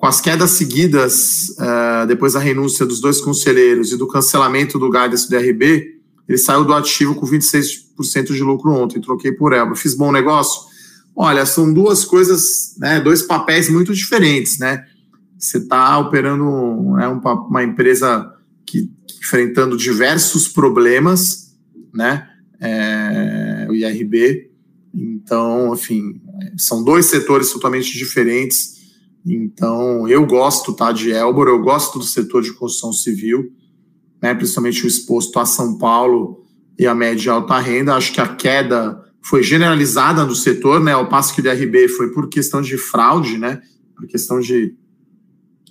com 0.04 0.08
as 0.08 0.20
quedas 0.20 0.52
seguidas 0.52 1.48
uh, 1.52 2.06
depois 2.06 2.34
da 2.34 2.40
renúncia 2.42 2.86
dos 2.86 3.00
dois 3.00 3.22
conselheiros 3.22 3.94
e 3.94 3.98
do 3.98 4.06
cancelamento 4.06 4.78
do 4.78 4.92
guidance 4.92 5.30
do 5.30 5.40
DRB, 5.40 5.96
ele 6.28 6.38
saiu 6.38 6.66
do 6.66 6.74
ativo 6.74 7.16
com 7.16 7.26
26% 7.26 8.34
de 8.34 8.44
lucro 8.44 8.74
ontem, 8.74 9.00
troquei 9.00 9.32
por 9.32 9.54
Elba. 9.54 9.78
Fiz 9.78 9.96
bom 9.96 10.12
negócio? 10.12 10.64
Olha, 11.16 11.46
são 11.46 11.74
duas 11.74 12.04
coisas, 12.04 12.76
né, 12.80 13.00
dois 13.00 13.22
papéis 13.22 13.70
muito 13.70 13.94
diferentes, 13.94 14.60
né? 14.60 14.84
Você 15.40 15.60
está 15.60 15.98
operando 15.98 16.44
né, 16.98 17.08
uma, 17.08 17.34
uma 17.36 17.64
empresa 17.64 18.30
que, 18.66 18.92
enfrentando 19.22 19.78
diversos 19.78 20.50
problemas, 20.50 21.56
né? 21.94 22.28
É, 22.60 23.68
o 23.70 23.74
IRB, 23.74 24.52
então, 24.94 25.74
enfim, 25.74 26.22
são 26.58 26.84
dois 26.84 27.06
setores 27.06 27.54
totalmente 27.54 27.98
diferentes. 27.98 28.83
Então, 29.26 30.08
eu 30.08 30.26
gosto 30.26 30.74
tá, 30.74 30.92
de 30.92 31.12
Elbor, 31.12 31.48
eu 31.48 31.62
gosto 31.62 31.98
do 31.98 32.06
setor 32.06 32.42
de 32.42 32.54
construção 32.54 32.92
civil, 32.92 33.52
né, 34.22 34.34
principalmente 34.34 34.86
o 34.86 34.88
exposto 34.88 35.40
a 35.40 35.46
São 35.46 35.78
Paulo 35.78 36.44
e 36.78 36.86
a 36.86 36.94
média 36.94 37.28
e 37.28 37.30
alta 37.30 37.58
renda. 37.60 37.96
Acho 37.96 38.14
que 38.14 38.22
a 38.22 38.36
queda 38.36 39.02
foi 39.22 39.42
generalizada 39.42 40.26
no 40.26 40.36
setor, 40.36 40.82
né, 40.82 40.92
ao 40.92 41.08
passo 41.08 41.34
que 41.34 41.40
o 41.40 41.44
DRB 41.44 41.88
foi 41.88 42.12
por 42.12 42.28
questão 42.28 42.62
de 42.62 42.78
fraude, 42.78 43.38
né, 43.38 43.62
por 43.96 44.06
questão 44.08 44.40
de 44.40 44.76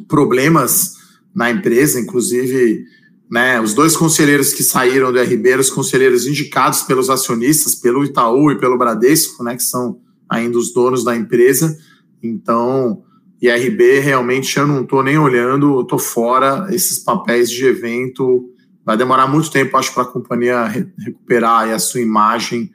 problemas 0.08 0.94
na 1.34 1.50
empresa, 1.50 2.00
inclusive 2.00 2.84
né, 3.30 3.60
os 3.60 3.72
dois 3.74 3.96
conselheiros 3.96 4.52
que 4.52 4.62
saíram 4.62 5.12
do 5.12 5.18
RB, 5.18 5.54
os 5.56 5.70
conselheiros 5.70 6.26
indicados 6.26 6.82
pelos 6.82 7.08
acionistas, 7.08 7.74
pelo 7.74 8.04
Itaú 8.04 8.50
e 8.50 8.58
pelo 8.58 8.78
Bradesco, 8.78 9.42
né, 9.42 9.56
que 9.56 9.62
são 9.62 10.00
ainda 10.28 10.58
os 10.58 10.72
donos 10.72 11.04
da 11.04 11.16
empresa. 11.16 11.76
Então, 12.22 13.02
IRB 13.42 13.98
realmente 13.98 14.56
eu 14.56 14.68
não 14.68 14.82
estou 14.82 15.02
nem 15.02 15.18
olhando, 15.18 15.80
estou 15.80 15.98
fora 15.98 16.68
esses 16.70 17.00
papéis 17.00 17.50
de 17.50 17.66
evento. 17.66 18.48
Vai 18.86 18.96
demorar 18.96 19.26
muito 19.26 19.50
tempo, 19.50 19.76
acho, 19.76 19.92
para 19.92 20.04
a 20.04 20.06
companhia 20.06 20.64
recuperar 20.96 21.68
a 21.68 21.78
sua 21.80 22.00
imagem 22.00 22.70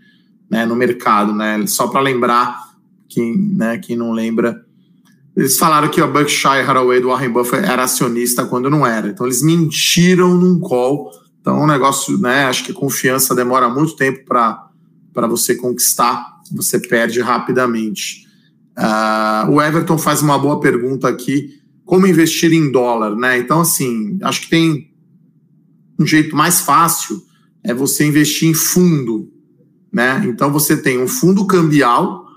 né, 0.52 0.66
no 0.66 0.76
mercado. 0.76 1.34
Né? 1.34 1.66
Só 1.68 1.88
para 1.88 2.02
lembrar, 2.02 2.60
quem, 3.08 3.38
né, 3.38 3.78
quem 3.78 3.96
não 3.96 4.12
lembra, 4.12 4.62
eles 5.38 5.58
falaram 5.58 5.88
que 5.88 6.02
a 6.02 6.08
Berkshire 6.08 6.68
Hathaway 6.68 7.00
do 7.00 7.10
Warren 7.10 7.30
Buffett 7.30 7.66
era 7.66 7.84
acionista 7.84 8.46
quando 8.46 8.70
não 8.70 8.86
era. 8.86 9.08
Então 9.08 9.26
eles 9.26 9.42
mentiram 9.42 10.34
num 10.34 10.60
call. 10.60 11.12
Então, 11.40 11.62
um 11.62 11.68
negócio, 11.68 12.18
né? 12.18 12.44
Acho 12.44 12.66
que 12.66 12.74
confiança 12.74 13.34
demora 13.34 13.70
muito 13.70 13.96
tempo 13.96 14.26
para 14.26 15.28
você 15.30 15.56
conquistar, 15.56 16.28
você 16.52 16.78
perde 16.78 17.22
rapidamente. 17.22 18.27
Uh, 18.78 19.52
o 19.52 19.62
Everton 19.62 19.98
faz 19.98 20.22
uma 20.22 20.38
boa 20.38 20.60
pergunta 20.60 21.08
aqui: 21.08 21.60
como 21.86 22.08
investir 22.08 22.54
em 22.54 22.72
dólar, 22.72 23.16
né? 23.16 23.38
Então, 23.38 23.62
assim, 23.62 24.18
acho 24.22 24.42
que 24.42 24.50
tem 24.50 24.92
um 26.00 26.06
jeito 26.06 26.36
mais 26.36 26.62
fácil 26.62 27.26
é 27.64 27.74
você 27.74 28.06
investir 28.06 28.50
em 28.50 28.54
fundo, 28.54 29.32
né? 29.92 30.24
Então 30.28 30.52
você 30.52 30.78
tem 30.78 31.02
um 31.02 31.08
fundo 31.08 31.46
cambial 31.46 32.28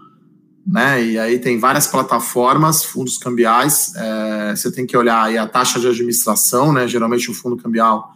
né? 0.67 1.05
E 1.05 1.19
aí 1.19 1.39
tem 1.39 1.59
várias 1.59 1.87
plataformas, 1.87 2.85
fundos 2.85 3.19
cambiais. 3.19 3.93
É, 3.97 4.55
você 4.55 4.71
tem 4.71 4.87
que 4.87 4.97
olhar 4.97 5.25
aí 5.25 5.39
a 5.39 5.47
taxa 5.47 5.81
de 5.81 5.89
administração, 5.89 6.73
né? 6.73 6.87
Geralmente 6.87 7.31
o 7.31 7.35
fundo 7.35 7.57
cambial 7.57 8.15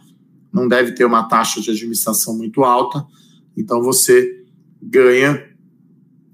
não 0.53 0.67
deve 0.67 0.93
ter 0.93 1.05
uma 1.05 1.23
taxa 1.23 1.59
de 1.59 1.69
administração 1.69 2.37
muito 2.37 2.63
alta, 2.63 3.05
então 3.57 3.81
você 3.81 4.41
ganha, 4.81 5.43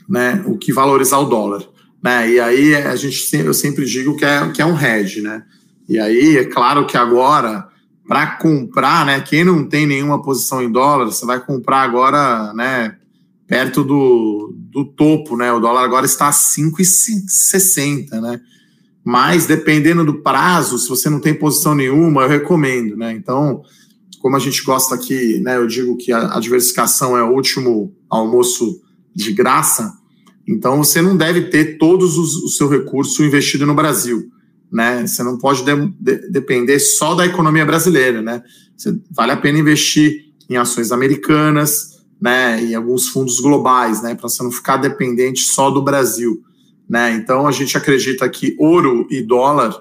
né? 0.08 0.44
O 0.46 0.58
que 0.58 0.72
valorizar 0.72 1.18
o 1.18 1.26
dólar, 1.26 1.68
né? 2.04 2.30
E 2.32 2.40
aí 2.40 2.76
a 2.76 2.96
gente 2.96 3.36
eu 3.36 3.54
sempre 3.54 3.86
digo 3.86 4.16
que 4.16 4.26
é 4.26 4.50
que 4.50 4.62
é 4.62 4.66
um 4.66 4.80
hedge, 4.80 5.22
né? 5.22 5.44
E 5.88 6.00
aí 6.00 6.38
é 6.38 6.46
claro 6.46 6.86
que 6.86 6.98
agora 6.98 7.68
para 8.08 8.36
comprar, 8.38 9.06
né? 9.06 9.22
Quem 9.22 9.44
não 9.44 9.68
tem 9.68 9.86
nenhuma 9.86 10.22
posição 10.22 10.62
em 10.62 10.72
dólar, 10.72 11.06
você 11.06 11.26
vai 11.26 11.40
comprar 11.40 11.82
agora, 11.82 12.54
né? 12.54 12.98
perto 13.52 13.84
do, 13.84 14.56
do 14.56 14.86
topo, 14.86 15.36
né? 15.36 15.52
O 15.52 15.60
dólar 15.60 15.84
agora 15.84 16.06
está 16.06 16.30
a 16.30 16.32
5,60, 16.32 18.22
né? 18.22 18.40
Mas 19.04 19.46
dependendo 19.46 20.06
do 20.06 20.22
prazo, 20.22 20.78
se 20.78 20.88
você 20.88 21.10
não 21.10 21.20
tem 21.20 21.34
posição 21.34 21.76
nenhuma, 21.76 22.22
eu 22.22 22.30
recomendo, 22.30 22.96
né? 22.96 23.12
Então, 23.12 23.62
como 24.22 24.38
a 24.38 24.40
gente 24.40 24.64
gosta 24.64 24.96
aqui, 24.96 25.42
né? 25.42 25.58
Eu 25.58 25.68
digo 25.68 25.98
que 25.98 26.14
a, 26.14 26.38
a 26.38 26.40
diversificação 26.40 27.18
é 27.18 27.24
o 27.24 27.34
último 27.34 27.94
almoço 28.10 28.82
de 29.14 29.34
graça. 29.34 29.98
Então, 30.48 30.78
você 30.78 31.02
não 31.02 31.16
deve 31.16 31.44
ter 31.44 31.78
todos 31.78 32.18
os, 32.18 32.36
o 32.38 32.48
seu 32.50 32.68
recurso 32.68 33.24
investido 33.24 33.66
no 33.66 33.76
Brasil, 33.76 34.30
né? 34.72 35.06
Você 35.06 35.24
não 35.24 35.38
pode 35.38 35.64
de, 35.64 35.76
de, 36.00 36.30
depender 36.30 36.80
só 36.80 37.14
da 37.14 37.26
economia 37.26 37.66
brasileira, 37.66 38.22
né? 38.22 38.42
Você, 38.76 38.98
vale 39.12 39.32
a 39.32 39.38
pena 39.38 39.60
investir 39.60 40.32
em 40.50 40.58
ações 40.58 40.92
americanas, 40.92 42.02
né, 42.22 42.62
em 42.62 42.76
alguns 42.76 43.08
fundos 43.08 43.40
globais, 43.40 44.04
né, 44.04 44.14
para 44.14 44.30
você 44.30 44.44
não 44.44 44.52
ficar 44.52 44.78
dependente 44.78 45.42
só 45.42 45.72
do 45.72 45.82
Brasil, 45.82 46.44
né? 46.88 47.14
Então 47.14 47.48
a 47.48 47.52
gente 47.52 47.76
acredita 47.76 48.30
que 48.30 48.56
ouro 48.60 49.08
e 49.10 49.22
dólar, 49.22 49.76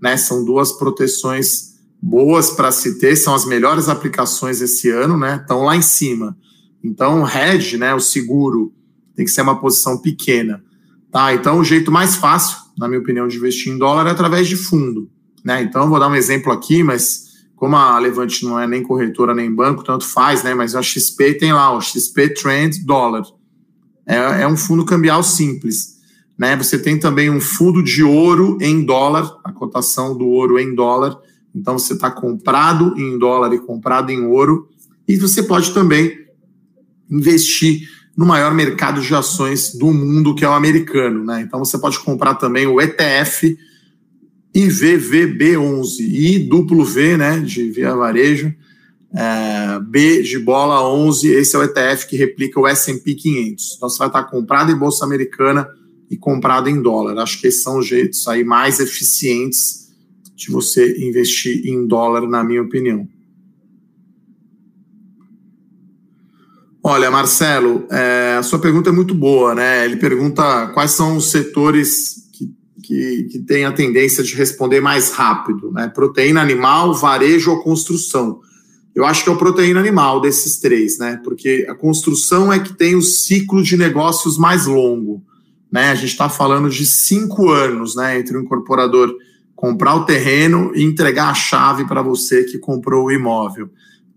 né, 0.00 0.16
são 0.16 0.44
duas 0.44 0.72
proteções 0.72 1.72
boas 2.00 2.50
para 2.50 2.72
se 2.72 2.98
ter, 2.98 3.14
são 3.14 3.34
as 3.34 3.44
melhores 3.44 3.88
aplicações 3.88 4.60
esse 4.60 4.88
ano, 4.90 5.16
né? 5.18 5.38
Estão 5.40 5.62
lá 5.62 5.76
em 5.76 5.82
cima. 5.82 6.36
Então 6.82 7.22
o 7.22 7.28
hedge, 7.28 7.76
né, 7.76 7.94
o 7.94 8.00
seguro, 8.00 8.72
tem 9.14 9.24
que 9.24 9.30
ser 9.30 9.42
uma 9.42 9.60
posição 9.60 9.98
pequena, 9.98 10.62
tá? 11.10 11.34
Então 11.34 11.58
o 11.58 11.64
jeito 11.64 11.90
mais 11.90 12.16
fácil, 12.16 12.58
na 12.78 12.88
minha 12.88 13.00
opinião, 13.00 13.28
de 13.28 13.36
investir 13.36 13.72
em 13.72 13.78
dólar 13.78 14.06
é 14.06 14.10
através 14.10 14.48
de 14.48 14.56
fundo, 14.56 15.10
né? 15.44 15.62
Então 15.62 15.88
vou 15.88 15.98
dar 15.98 16.08
um 16.08 16.14
exemplo 16.14 16.52
aqui, 16.52 16.82
mas 16.82 17.32
como 17.62 17.76
a 17.76 17.98
Levante 17.98 18.44
não 18.44 18.58
é 18.58 18.66
nem 18.66 18.82
corretora 18.82 19.34
nem 19.34 19.54
banco, 19.54 19.84
tanto 19.84 20.04
faz, 20.04 20.42
né? 20.42 20.52
Mas 20.52 20.74
a 20.74 20.82
XP 20.82 21.34
tem 21.34 21.52
lá 21.52 21.72
o 21.76 21.80
XP 21.80 22.30
Trend 22.30 22.84
Dollar. 22.84 23.22
É, 24.04 24.42
é 24.42 24.48
um 24.48 24.56
fundo 24.56 24.84
cambial 24.84 25.22
simples. 25.22 25.92
Né? 26.36 26.56
Você 26.56 26.76
tem 26.76 26.98
também 26.98 27.30
um 27.30 27.40
fundo 27.40 27.82
de 27.82 28.02
ouro 28.02 28.58
em 28.60 28.84
dólar, 28.84 29.38
a 29.44 29.52
cotação 29.52 30.16
do 30.18 30.26
ouro 30.26 30.58
em 30.58 30.74
dólar. 30.74 31.16
Então 31.54 31.78
você 31.78 31.92
está 31.92 32.10
comprado 32.10 32.98
em 32.98 33.16
dólar 33.16 33.54
e 33.54 33.60
comprado 33.60 34.10
em 34.10 34.24
ouro. 34.24 34.68
E 35.06 35.16
você 35.16 35.42
pode 35.42 35.72
também 35.72 36.12
investir 37.08 37.88
no 38.16 38.26
maior 38.26 38.54
mercado 38.54 39.00
de 39.00 39.14
ações 39.14 39.74
do 39.74 39.92
mundo, 39.92 40.34
que 40.34 40.44
é 40.44 40.48
o 40.48 40.52
americano. 40.52 41.24
Né? 41.24 41.42
Então 41.42 41.58
você 41.58 41.78
pode 41.78 41.98
comprar 42.00 42.34
também 42.34 42.66
o 42.66 42.80
ETF 42.80 43.56
IVVB11, 44.54 46.00
I 46.00 46.38
duplo 46.40 46.84
V, 46.84 47.16
né, 47.16 47.40
de 47.40 47.70
via 47.70 47.94
varejo, 47.94 48.54
é, 49.14 49.80
B 49.80 50.22
de 50.22 50.38
bola 50.38 50.86
11, 50.88 51.28
esse 51.28 51.56
é 51.56 51.58
o 51.58 51.62
ETF 51.62 52.06
que 52.06 52.16
replica 52.16 52.60
o 52.60 52.66
S&P 52.66 53.14
500. 53.14 53.74
Então 53.76 53.88
você 53.88 53.98
vai 53.98 54.08
estar 54.08 54.24
comprado 54.24 54.70
em 54.70 54.76
bolsa 54.76 55.04
americana 55.04 55.68
e 56.10 56.16
comprado 56.16 56.68
em 56.68 56.80
dólar. 56.80 57.18
Acho 57.18 57.40
que 57.40 57.46
esses 57.46 57.62
são 57.62 57.78
os 57.78 57.86
jeitos 57.86 58.28
aí 58.28 58.44
mais 58.44 58.78
eficientes 58.78 59.90
de 60.34 60.50
você 60.50 60.98
investir 61.06 61.66
em 61.66 61.86
dólar, 61.86 62.28
na 62.28 62.44
minha 62.44 62.62
opinião. 62.62 63.08
Olha, 66.84 67.10
Marcelo, 67.10 67.86
é, 67.90 68.36
a 68.38 68.42
sua 68.42 68.58
pergunta 68.58 68.90
é 68.90 68.92
muito 68.92 69.14
boa, 69.14 69.54
né? 69.54 69.84
Ele 69.84 69.96
pergunta 69.96 70.66
quais 70.74 70.90
são 70.90 71.16
os 71.16 71.30
setores 71.30 72.28
que, 72.82 73.24
que 73.24 73.38
tem 73.38 73.64
a 73.64 73.72
tendência 73.72 74.22
de 74.24 74.34
responder 74.34 74.80
mais 74.80 75.12
rápido, 75.12 75.70
né? 75.70 75.86
Proteína 75.88 76.42
animal, 76.42 76.92
varejo 76.92 77.52
ou 77.52 77.62
construção. 77.62 78.40
Eu 78.94 79.04
acho 79.04 79.22
que 79.22 79.30
é 79.30 79.32
o 79.32 79.38
proteína 79.38 79.78
animal 79.78 80.20
desses 80.20 80.58
três, 80.58 80.98
né? 80.98 81.20
Porque 81.22 81.64
a 81.68 81.74
construção 81.74 82.52
é 82.52 82.58
que 82.58 82.74
tem 82.74 82.96
o 82.96 83.02
ciclo 83.02 83.62
de 83.62 83.76
negócios 83.76 84.36
mais 84.36 84.66
longo, 84.66 85.22
né? 85.70 85.90
A 85.90 85.94
gente 85.94 86.10
está 86.10 86.28
falando 86.28 86.68
de 86.68 86.84
cinco 86.84 87.48
anos, 87.48 87.94
né? 87.94 88.18
Entre 88.18 88.36
o 88.36 88.40
incorporador 88.40 89.14
comprar 89.54 89.94
o 89.94 90.04
terreno 90.04 90.72
e 90.74 90.82
entregar 90.82 91.30
a 91.30 91.34
chave 91.34 91.86
para 91.86 92.02
você 92.02 92.42
que 92.42 92.58
comprou 92.58 93.06
o 93.06 93.12
imóvel. 93.12 93.70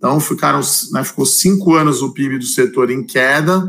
Então 0.05 0.19
ficaram, 0.19 0.61
né, 0.91 1.03
ficou 1.03 1.25
cinco 1.25 1.73
anos 1.73 2.03
o 2.03 2.13
PIB 2.13 2.37
do 2.37 2.45
setor 2.45 2.91
em 2.91 3.03
queda, 3.03 3.67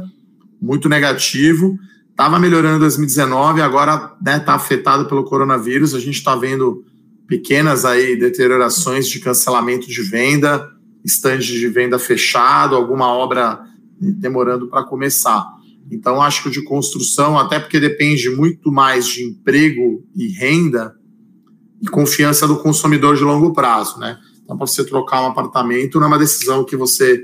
muito 0.61 0.87
negativo 0.87 1.79
estava 2.11 2.39
melhorando 2.39 2.77
em 2.77 2.81
2019, 2.81 3.63
agora 3.63 3.95
está 3.95 4.19
né, 4.23 4.39
tá 4.39 4.55
afetado 4.55 5.07
pelo 5.07 5.25
coronavírus. 5.25 5.95
A 5.95 5.99
gente 5.99 6.17
está 6.17 6.37
vendo 6.37 6.85
pequenas 7.27 7.87
aí 7.87 8.19
deteriorações 8.19 9.09
de 9.09 9.19
cancelamento 9.19 9.87
de 9.87 10.03
venda, 10.03 10.71
estande 11.03 11.59
de 11.59 11.69
venda 11.69 11.99
fechado, 11.99 12.77
alguma 12.77 13.09
obra 13.09 13.61
demorando 13.99 14.69
para 14.69 14.85
começar. 14.85 15.47
Então, 15.91 16.21
acho 16.21 16.43
que 16.43 16.49
o 16.49 16.53
de 16.53 16.65
construção, 16.65 17.39
até 17.39 17.59
porque 17.59 17.81
depende 17.81 18.29
muito 18.29 18.71
mais 18.71 19.07
de 19.07 19.25
emprego 19.25 20.03
e 20.15 20.29
renda 20.29 20.95
e 21.83 21.87
confiança 21.87 22.47
do 22.47 22.57
consumidor 22.57 23.17
de 23.17 23.25
longo 23.25 23.55
prazo, 23.55 23.99
né? 23.99 24.19
Então, 24.47 24.57
para 24.57 24.67
você 24.67 24.85
trocar 24.85 25.23
um 25.23 25.27
apartamento, 25.27 25.99
não 25.99 26.07
é 26.07 26.09
uma 26.09 26.19
decisão 26.19 26.65
que 26.65 26.77
você 26.77 27.21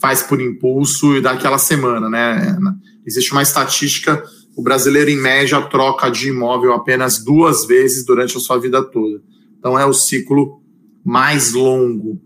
faz 0.00 0.22
por 0.22 0.40
impulso 0.40 1.14
e 1.14 1.20
daquela 1.20 1.58
semana, 1.58 2.08
né? 2.08 2.56
Existe 3.04 3.32
uma 3.32 3.42
estatística, 3.42 4.24
o 4.56 4.62
brasileiro, 4.62 5.10
em 5.10 5.20
média, 5.20 5.60
troca 5.60 6.08
de 6.08 6.30
imóvel 6.30 6.72
apenas 6.72 7.22
duas 7.22 7.66
vezes 7.66 8.06
durante 8.06 8.34
a 8.34 8.40
sua 8.40 8.58
vida 8.58 8.82
toda. 8.82 9.20
Então, 9.58 9.78
é 9.78 9.84
o 9.84 9.92
ciclo 9.92 10.62
mais 11.04 11.52
longo. 11.52 12.18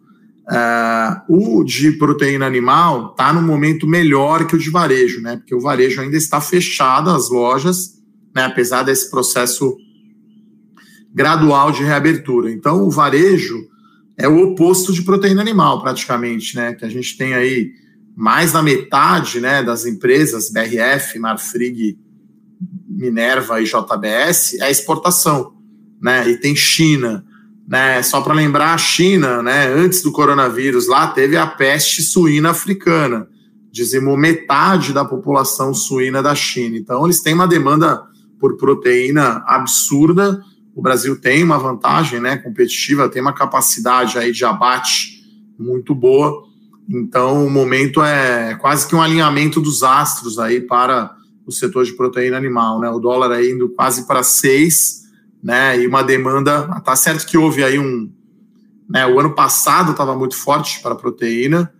Uh, 0.48 1.58
o 1.58 1.64
de 1.64 1.92
proteína 1.92 2.46
animal 2.46 3.10
está 3.10 3.32
no 3.32 3.42
momento 3.42 3.88
melhor 3.88 4.46
que 4.46 4.54
o 4.54 4.58
de 4.58 4.70
varejo, 4.70 5.20
né? 5.20 5.36
Porque 5.36 5.54
o 5.54 5.60
varejo 5.60 6.00
ainda 6.00 6.16
está 6.16 6.40
fechado, 6.40 7.10
as 7.10 7.28
lojas, 7.28 7.98
né? 8.34 8.44
apesar 8.44 8.84
desse 8.84 9.10
processo 9.10 9.76
gradual 11.12 11.72
de 11.72 11.82
reabertura. 11.82 12.50
Então, 12.52 12.86
o 12.86 12.90
varejo 12.90 13.66
é 14.18 14.26
o 14.26 14.50
oposto 14.50 14.92
de 14.92 15.02
proteína 15.02 15.40
animal, 15.40 15.80
praticamente, 15.80 16.56
né? 16.56 16.74
Que 16.74 16.84
a 16.84 16.88
gente 16.88 17.16
tem 17.16 17.34
aí 17.34 17.70
mais 18.16 18.50
da 18.50 18.60
metade 18.60 19.40
né, 19.40 19.62
das 19.62 19.86
empresas, 19.86 20.50
BRF, 20.50 21.20
Marfrig, 21.20 21.96
Minerva 22.88 23.62
e 23.62 23.64
JBS, 23.64 24.54
é 24.60 24.68
exportação, 24.68 25.52
né? 26.02 26.28
E 26.28 26.36
tem 26.36 26.56
China, 26.56 27.24
né? 27.66 28.02
Só 28.02 28.20
para 28.20 28.34
lembrar, 28.34 28.74
a 28.74 28.78
China, 28.78 29.40
né, 29.40 29.68
antes 29.68 30.02
do 30.02 30.10
coronavírus, 30.10 30.88
lá 30.88 31.06
teve 31.06 31.36
a 31.36 31.46
peste 31.46 32.02
suína 32.02 32.50
africana, 32.50 33.28
dizimou 33.70 34.16
metade 34.16 34.92
da 34.92 35.04
população 35.04 35.72
suína 35.72 36.20
da 36.20 36.34
China. 36.34 36.76
Então, 36.76 37.04
eles 37.04 37.20
têm 37.20 37.34
uma 37.34 37.46
demanda 37.46 38.02
por 38.40 38.56
proteína 38.56 39.44
absurda. 39.46 40.42
O 40.78 40.82
Brasil 40.82 41.20
tem 41.20 41.42
uma 41.42 41.58
vantagem, 41.58 42.20
né, 42.20 42.36
competitiva, 42.36 43.08
tem 43.08 43.20
uma 43.20 43.32
capacidade 43.32 44.16
aí 44.16 44.30
de 44.30 44.44
abate 44.44 45.24
muito 45.58 45.92
boa. 45.92 46.44
Então, 46.88 47.44
o 47.44 47.50
momento 47.50 48.02
é 48.02 48.54
quase 48.54 48.86
que 48.86 48.94
um 48.94 49.02
alinhamento 49.02 49.60
dos 49.60 49.82
astros 49.82 50.38
aí 50.38 50.60
para 50.60 51.14
o 51.44 51.50
setor 51.50 51.84
de 51.84 51.92
proteína 51.94 52.36
animal, 52.36 52.78
né? 52.78 52.88
O 52.88 53.00
dólar 53.00 53.32
aí 53.32 53.50
indo 53.50 53.68
quase 53.70 54.06
para 54.06 54.22
seis 54.22 54.98
né? 55.42 55.80
E 55.80 55.86
uma 55.86 56.02
demanda, 56.02 56.80
tá 56.80 56.94
certo 56.96 57.26
que 57.26 57.38
houve 57.38 57.64
aí 57.64 57.78
um, 57.78 58.10
né? 58.88 59.06
O 59.06 59.18
ano 59.18 59.34
passado 59.34 59.92
estava 59.92 60.16
muito 60.16 60.36
forte 60.36 60.80
para 60.80 60.94
proteína 60.94 61.72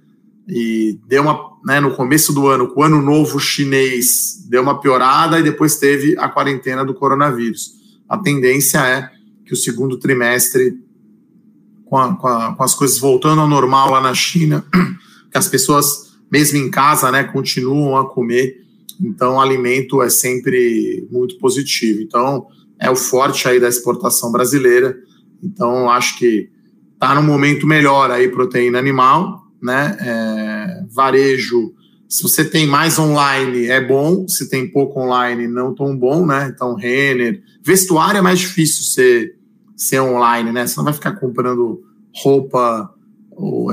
e 0.48 0.98
deu 1.06 1.22
uma, 1.22 1.38
né? 1.64 1.80
No 1.80 1.94
começo 1.94 2.32
do 2.32 2.46
ano, 2.46 2.68
com 2.68 2.80
o 2.80 2.84
ano 2.84 3.02
novo 3.02 3.38
chinês, 3.38 4.44
deu 4.48 4.62
uma 4.62 4.80
piorada 4.80 5.38
e 5.38 5.42
depois 5.42 5.76
teve 5.76 6.16
a 6.18 6.28
quarentena 6.28 6.84
do 6.84 6.94
coronavírus. 6.94 7.77
A 8.09 8.16
tendência 8.18 8.79
é 8.79 9.11
que 9.44 9.53
o 9.53 9.57
segundo 9.57 9.99
trimestre, 9.99 10.79
com, 11.85 11.97
a, 11.97 12.16
com, 12.16 12.27
a, 12.27 12.55
com 12.55 12.62
as 12.62 12.75
coisas 12.75 12.99
voltando 12.99 13.40
ao 13.40 13.49
normal 13.49 13.90
lá 13.90 14.01
na 14.01 14.14
China, 14.14 14.64
que 15.31 15.37
as 15.37 15.49
pessoas, 15.49 16.18
mesmo 16.31 16.59
em 16.59 16.71
casa, 16.71 17.11
né, 17.11 17.25
continuam 17.25 17.97
a 17.97 18.09
comer. 18.09 18.64
Então, 19.01 19.40
alimento 19.40 20.03
é 20.03 20.11
sempre 20.11 21.07
muito 21.11 21.38
positivo. 21.38 22.01
Então, 22.01 22.47
é 22.81 22.90
o 22.90 22.97
forte 22.97 23.49
aí 23.49 23.59
da 23.61 23.68
exportação 23.68 24.31
brasileira. 24.31 24.97
Então, 25.42 25.90
acho 25.90 26.18
que 26.18 26.51
está 26.94 27.14
no 27.14 27.23
momento 27.23 27.66
melhor 27.66 28.11
aí 28.11 28.29
proteína 28.29 28.79
animal, 28.79 29.44
né? 29.62 29.97
É, 30.01 30.85
varejo, 30.90 31.73
se 32.09 32.23
você 32.23 32.42
tem 32.42 32.66
mais 32.66 32.99
online, 32.99 33.66
é 33.66 33.81
bom. 33.85 34.27
Se 34.27 34.49
tem 34.49 34.66
pouco 34.66 34.99
online, 34.99 35.47
não 35.47 35.75
tão 35.75 35.94
bom, 35.94 36.25
né? 36.25 36.51
Então, 36.55 36.75
Renner. 36.75 37.42
Vestuário 37.62 38.18
é 38.18 38.23
mais 38.23 38.38
difícil 38.38 38.85
ser, 38.85 39.37
ser 39.77 40.01
online, 40.01 40.51
né? 40.51 40.66
Você 40.66 40.77
não 40.79 40.85
vai 40.85 40.94
ficar 40.94 41.12
comprando 41.12 41.83
roupa. 42.14 42.94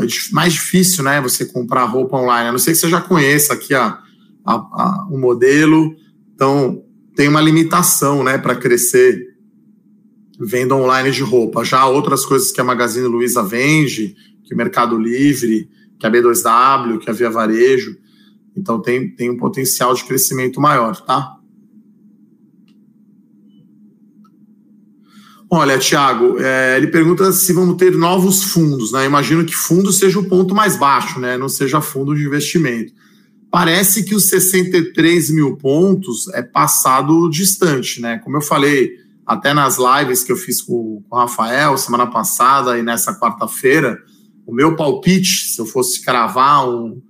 É 0.01 0.33
mais 0.33 0.51
difícil, 0.51 1.03
né? 1.03 1.21
Você 1.21 1.45
comprar 1.45 1.85
roupa 1.85 2.17
online. 2.17 2.49
A 2.49 2.51
não 2.51 2.59
ser 2.59 2.71
que 2.71 2.77
você 2.77 2.89
já 2.89 2.99
conheça 2.99 3.53
aqui 3.53 3.73
a, 3.73 3.99
a, 4.45 4.53
a 4.53 5.07
o 5.09 5.17
modelo. 5.17 5.95
Então, 6.35 6.83
tem 7.15 7.29
uma 7.29 7.39
limitação 7.39 8.21
né, 8.21 8.37
para 8.37 8.55
crescer 8.55 9.33
venda 10.37 10.75
online 10.75 11.09
de 11.09 11.23
roupa. 11.23 11.63
Já 11.63 11.85
outras 11.85 12.25
coisas 12.25 12.51
que 12.51 12.59
a 12.59 12.65
Magazine 12.65 13.07
Luiza 13.07 13.41
vende, 13.41 14.13
que 14.43 14.53
o 14.53 14.57
Mercado 14.57 14.97
Livre, 14.97 15.69
que 15.97 16.05
a 16.05 16.11
B2W, 16.11 16.99
que 16.99 17.09
a 17.09 17.13
Via 17.13 17.29
Varejo, 17.29 17.97
então 18.55 18.81
tem, 18.81 19.09
tem 19.15 19.29
um 19.29 19.37
potencial 19.37 19.93
de 19.93 20.03
crescimento 20.03 20.61
maior, 20.61 20.95
tá? 21.01 21.35
Olha, 25.49 25.77
Tiago, 25.77 26.39
é, 26.39 26.77
ele 26.77 26.87
pergunta 26.87 27.31
se 27.31 27.53
vamos 27.53 27.77
ter 27.77 27.95
novos 27.95 28.43
fundos, 28.43 28.91
né? 28.91 29.05
Imagino 29.05 29.45
que 29.45 29.55
fundo 29.55 29.91
seja 29.91 30.19
o 30.19 30.27
ponto 30.27 30.55
mais 30.55 30.75
baixo, 30.75 31.19
né? 31.19 31.37
Não 31.37 31.47
seja 31.47 31.79
fundo 31.81 32.15
de 32.15 32.25
investimento 32.25 32.93
parece 33.55 34.03
que 34.03 34.13
os 34.13 34.25
63 34.25 35.29
mil 35.29 35.55
pontos 35.55 36.27
é 36.33 36.43
passado 36.43 37.29
distante, 37.29 38.01
né? 38.01 38.19
Como 38.19 38.35
eu 38.35 38.41
falei, 38.41 38.89
até 39.25 39.53
nas 39.53 39.77
lives 39.77 40.25
que 40.25 40.31
eu 40.33 40.35
fiz 40.35 40.61
com, 40.61 41.01
com 41.07 41.15
o 41.15 41.19
Rafael 41.19 41.77
semana 41.77 42.05
passada 42.05 42.77
e 42.77 42.83
nessa 42.83 43.17
quarta-feira, 43.17 43.97
o 44.45 44.53
meu 44.53 44.75
palpite, 44.75 45.47
se 45.47 45.61
eu 45.61 45.65
fosse 45.65 46.03
cravar 46.03 46.69
um, 46.69 47.01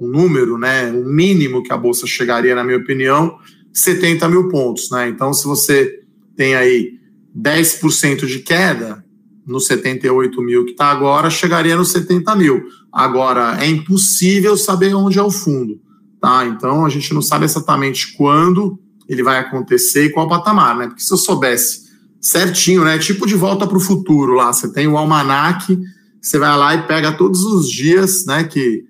um 0.00 0.08
número, 0.08 0.58
né, 0.58 0.90
um 0.90 1.04
mínimo 1.04 1.62
que 1.62 1.72
a 1.72 1.76
bolsa 1.76 2.06
chegaria, 2.06 2.54
na 2.54 2.64
minha 2.64 2.78
opinião, 2.78 3.38
70 3.72 4.28
mil 4.28 4.48
pontos, 4.48 4.90
né? 4.90 5.08
Então, 5.08 5.32
se 5.32 5.44
você 5.46 6.00
tem 6.36 6.54
aí 6.54 6.92
10% 7.36 8.26
de 8.26 8.40
queda 8.40 9.04
no 9.46 9.60
78 9.60 10.40
mil 10.42 10.64
que 10.64 10.72
está 10.72 10.86
agora, 10.86 11.28
chegaria 11.28 11.76
nos 11.76 11.90
70 11.90 12.34
mil. 12.36 12.62
Agora, 12.92 13.58
é 13.62 13.66
impossível 13.66 14.56
saber 14.56 14.94
onde 14.94 15.18
é 15.18 15.22
o 15.22 15.30
fundo. 15.30 15.80
Tá? 16.20 16.46
Então 16.46 16.86
a 16.86 16.88
gente 16.88 17.12
não 17.12 17.20
sabe 17.20 17.44
exatamente 17.44 18.16
quando 18.16 18.78
ele 19.06 19.22
vai 19.22 19.38
acontecer 19.38 20.06
e 20.06 20.10
qual 20.10 20.26
patamar, 20.26 20.74
né? 20.74 20.86
Porque 20.86 21.02
se 21.02 21.12
eu 21.12 21.18
soubesse 21.18 21.84
certinho, 22.18 22.82
né? 22.82 22.98
Tipo 22.98 23.26
de 23.26 23.34
volta 23.34 23.66
para 23.66 23.76
o 23.76 23.80
futuro 23.80 24.32
lá, 24.32 24.50
você 24.50 24.72
tem 24.72 24.88
o 24.88 24.96
almanac, 24.96 25.78
você 26.22 26.38
vai 26.38 26.56
lá 26.56 26.74
e 26.74 26.86
pega 26.86 27.12
todos 27.12 27.44
os 27.44 27.68
dias, 27.68 28.24
né? 28.24 28.44
Que 28.44 28.84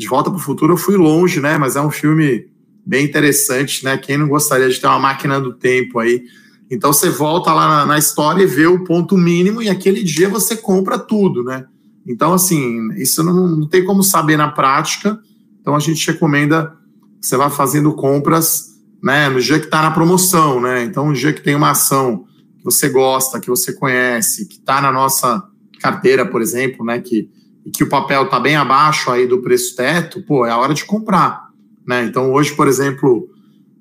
de 0.00 0.08
volta 0.08 0.30
para 0.30 0.38
o 0.38 0.42
futuro 0.42 0.72
eu 0.72 0.78
fui 0.78 0.96
longe, 0.96 1.40
né? 1.40 1.58
Mas 1.58 1.76
é 1.76 1.80
um 1.80 1.90
filme 1.90 2.46
bem 2.84 3.04
interessante, 3.04 3.84
né? 3.84 3.98
Quem 3.98 4.16
não 4.16 4.28
gostaria 4.28 4.68
de 4.68 4.80
ter 4.80 4.86
uma 4.86 4.98
máquina 4.98 5.38
do 5.38 5.52
tempo 5.52 5.98
aí? 5.98 6.24
Então 6.70 6.90
você 6.90 7.10
volta 7.10 7.52
lá 7.52 7.68
na, 7.68 7.86
na 7.86 7.98
história 7.98 8.42
e 8.42 8.46
vê 8.46 8.66
o 8.66 8.82
ponto 8.82 9.18
mínimo 9.18 9.62
e 9.62 9.68
aquele 9.68 10.02
dia 10.02 10.28
você 10.28 10.56
compra 10.56 10.98
tudo, 10.98 11.44
né? 11.44 11.66
Então, 12.06 12.32
assim, 12.32 12.90
isso 12.94 13.22
não, 13.22 13.46
não 13.46 13.68
tem 13.68 13.84
como 13.84 14.02
saber 14.02 14.38
na 14.38 14.48
prática. 14.48 15.18
Então 15.60 15.76
a 15.76 15.80
gente 15.80 16.10
recomenda 16.10 16.74
você 17.20 17.36
vai 17.36 17.50
fazendo 17.50 17.92
compras 17.92 18.70
né, 19.02 19.28
no 19.28 19.38
dia 19.38 19.58
que 19.58 19.66
está 19.66 19.82
na 19.82 19.90
promoção, 19.90 20.62
né? 20.62 20.82
Então, 20.84 21.08
no 21.08 21.12
dia 21.12 21.34
que 21.34 21.42
tem 21.42 21.54
uma 21.54 21.72
ação 21.72 22.24
que 22.56 22.64
você 22.64 22.88
gosta, 22.88 23.38
que 23.38 23.48
você 23.48 23.74
conhece, 23.74 24.48
que 24.48 24.54
está 24.54 24.80
na 24.80 24.90
nossa 24.90 25.42
carteira, 25.78 26.24
por 26.24 26.40
exemplo, 26.40 26.86
né? 26.86 26.98
Que, 27.00 27.28
que 27.70 27.84
o 27.84 27.88
papel 27.88 28.24
está 28.24 28.38
bem 28.40 28.56
abaixo 28.56 29.10
aí 29.10 29.26
do 29.26 29.40
preço 29.40 29.76
teto, 29.76 30.22
pô, 30.22 30.46
é 30.46 30.50
a 30.50 30.58
hora 30.58 30.74
de 30.74 30.84
comprar. 30.84 31.50
Né? 31.86 32.04
Então, 32.04 32.32
hoje, 32.32 32.54
por 32.54 32.68
exemplo, 32.68 33.28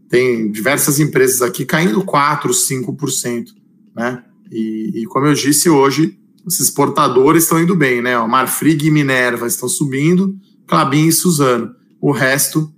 tem 0.10 0.52
diversas 0.52 1.00
empresas 1.00 1.42
aqui 1.42 1.66
caindo 1.66 2.04
4%, 2.04 2.50
5%. 2.50 3.48
Né? 3.96 4.24
E, 4.52 5.02
e 5.02 5.06
como 5.06 5.28
eu 5.28 5.34
disse 5.34 5.70
hoje, 5.70 6.18
os 6.46 6.60
exportadores 6.60 7.44
estão 7.44 7.62
indo 7.62 7.76
bem, 7.76 8.02
né? 8.02 8.18
Marfrig 8.26 8.88
e 8.88 8.92
Minerva 8.92 9.46
estão 9.46 9.70
subindo, 9.70 10.36
Clabin 10.66 11.08
e 11.08 11.12
Suzano. 11.12 11.76
O 12.02 12.12
resto 12.12 12.74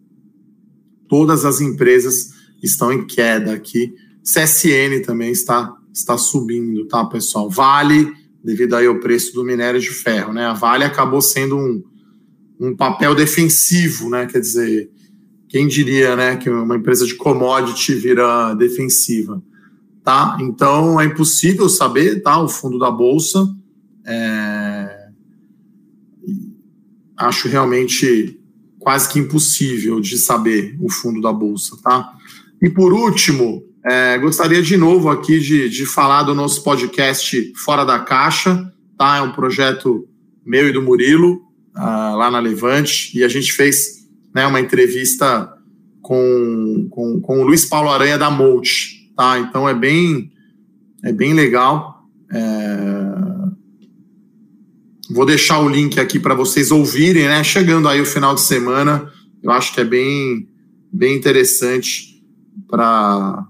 todas 1.07 1.45
as 1.45 1.61
empresas 1.61 2.31
estão 2.61 2.91
em 2.91 3.05
queda 3.05 3.53
aqui. 3.53 3.93
CSN 4.23 5.01
também 5.05 5.31
está, 5.31 5.75
está 5.93 6.17
subindo, 6.17 6.85
tá, 6.87 7.05
pessoal? 7.05 7.49
Vale, 7.49 8.11
devido 8.43 8.75
aí 8.75 8.87
ao 8.87 8.99
preço 8.99 9.33
do 9.33 9.43
minério 9.43 9.79
de 9.79 9.89
ferro, 9.89 10.33
né? 10.33 10.45
A 10.45 10.53
Vale 10.53 10.83
acabou 10.83 11.21
sendo 11.21 11.57
um, 11.57 11.83
um 12.59 12.75
papel 12.75 13.13
defensivo, 13.13 14.09
né? 14.09 14.25
Quer 14.25 14.39
dizer, 14.39 14.89
quem 15.47 15.67
diria, 15.67 16.15
né, 16.15 16.37
que 16.37 16.49
uma 16.49 16.77
empresa 16.77 17.05
de 17.05 17.15
commodity 17.15 17.93
vira 17.93 18.53
defensiva, 18.53 19.43
tá? 20.03 20.37
Então 20.39 20.99
é 20.99 21.05
impossível 21.05 21.67
saber, 21.67 22.21
tá? 22.21 22.41
O 22.41 22.47
fundo 22.47 22.79
da 22.79 22.89
bolsa, 22.89 23.53
é... 24.05 25.09
acho 27.17 27.47
realmente 27.47 28.39
quase 28.79 29.09
que 29.09 29.19
impossível 29.19 29.99
de 29.99 30.17
saber 30.17 30.75
o 30.79 30.89
fundo 30.89 31.21
da 31.21 31.33
bolsa, 31.33 31.77
tá? 31.83 32.13
E 32.61 32.69
por 32.69 32.93
último, 32.93 33.63
é, 33.85 34.17
gostaria 34.19 34.61
de 34.61 34.77
novo 34.77 35.09
aqui 35.09 35.39
de, 35.39 35.67
de 35.67 35.85
falar 35.85 36.23
do 36.23 36.35
nosso 36.35 36.63
podcast 36.63 37.53
Fora 37.55 37.83
da 37.83 37.99
Caixa, 37.99 38.71
tá? 38.97 39.17
É 39.17 39.21
um 39.21 39.31
projeto 39.31 40.07
meu 40.45 40.69
e 40.69 40.71
do 40.71 40.81
Murilo, 40.81 41.41
uh, 41.75 42.15
lá 42.15 42.29
na 42.29 42.39
Levante, 42.39 43.17
e 43.17 43.23
a 43.23 43.27
gente 43.27 43.51
fez 43.53 44.07
né, 44.33 44.45
uma 44.45 44.59
entrevista 44.59 45.51
com, 46.01 46.87
com, 46.91 47.19
com 47.21 47.41
o 47.41 47.43
Luiz 47.43 47.65
Paulo 47.65 47.89
Aranha 47.89 48.17
da 48.17 48.29
Molt, 48.29 49.11
tá? 49.15 49.39
Então 49.39 49.67
é 49.67 49.73
bem, 49.73 50.31
é 51.03 51.11
bem 51.11 51.33
legal. 51.33 52.05
É... 52.31 53.11
Vou 55.09 55.25
deixar 55.25 55.59
o 55.59 55.69
link 55.69 55.99
aqui 55.99 56.19
para 56.19 56.35
vocês 56.35 56.71
ouvirem, 56.71 57.25
né? 57.25 57.43
Chegando 57.43 57.89
aí 57.89 57.99
o 57.99 58.05
final 58.05 58.35
de 58.35 58.41
semana, 58.41 59.11
eu 59.41 59.51
acho 59.51 59.73
que 59.73 59.81
é 59.81 59.85
bem, 59.85 60.47
bem 60.91 61.15
interessante 61.17 62.23
para 62.69 63.47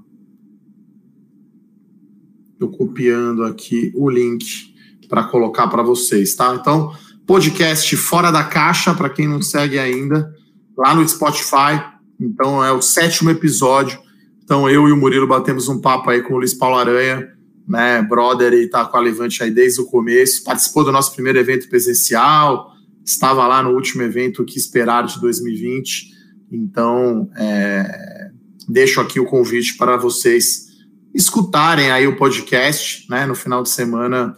eu 2.62 2.70
copiando 2.70 3.44
aqui 3.44 3.92
o 3.96 4.08
link 4.10 4.72
para 5.10 5.24
colocar 5.24 5.68
para 5.68 5.82
vocês, 5.82 6.36
tá? 6.36 6.56
Então, 6.56 6.94
podcast 7.26 7.98
Fora 7.98 8.32
da 8.32 8.44
Caixa, 8.44 8.94
para 8.94 9.10
quem 9.10 9.28
não 9.28 9.42
segue 9.42 9.80
ainda, 9.80 10.32
lá 10.78 10.94
no 10.94 11.08
Spotify. 11.08 11.84
Então, 12.20 12.64
é 12.64 12.72
o 12.72 12.82
sétimo 12.82 13.32
episódio. 13.32 14.00
Então, 14.44 14.70
eu 14.70 14.88
e 14.88 14.92
o 14.92 14.98
Murilo 14.98 15.28
batemos 15.28 15.68
um 15.68 15.82
papo 15.82 16.12
aí 16.12 16.22
com 16.22 16.36
o 16.36 16.38
Luiz 16.38 16.54
Paulo 16.54 16.78
Aranha, 16.78 17.30
né, 17.68 18.02
brother, 18.04 18.54
e 18.54 18.70
tá 18.70 18.86
com 18.86 18.98
a 18.98 19.02
Levante 19.02 19.42
aí 19.42 19.50
desde 19.50 19.82
o 19.82 19.86
começo. 19.86 20.44
Participou 20.44 20.84
do 20.84 20.92
nosso 20.92 21.14
primeiro 21.14 21.40
evento 21.40 21.68
presencial, 21.68 22.72
estava 23.04 23.48
lá 23.48 23.64
no 23.64 23.72
último 23.72 24.04
evento 24.04 24.46
que 24.46 24.58
esperar 24.58 25.04
de 25.04 25.20
2020. 25.20 26.12
Então, 26.52 27.28
é, 27.36 28.30
deixo 28.70 29.02
aqui 29.02 29.20
o 29.20 29.26
convite 29.26 29.78
para 29.78 29.98
vocês 29.98 30.71
escutarem 31.14 31.92
aí 31.92 32.08
o 32.08 32.16
podcast, 32.16 33.06
né, 33.10 33.26
no 33.26 33.36
final 33.36 33.64
de 33.64 33.70
semana, 33.70 34.36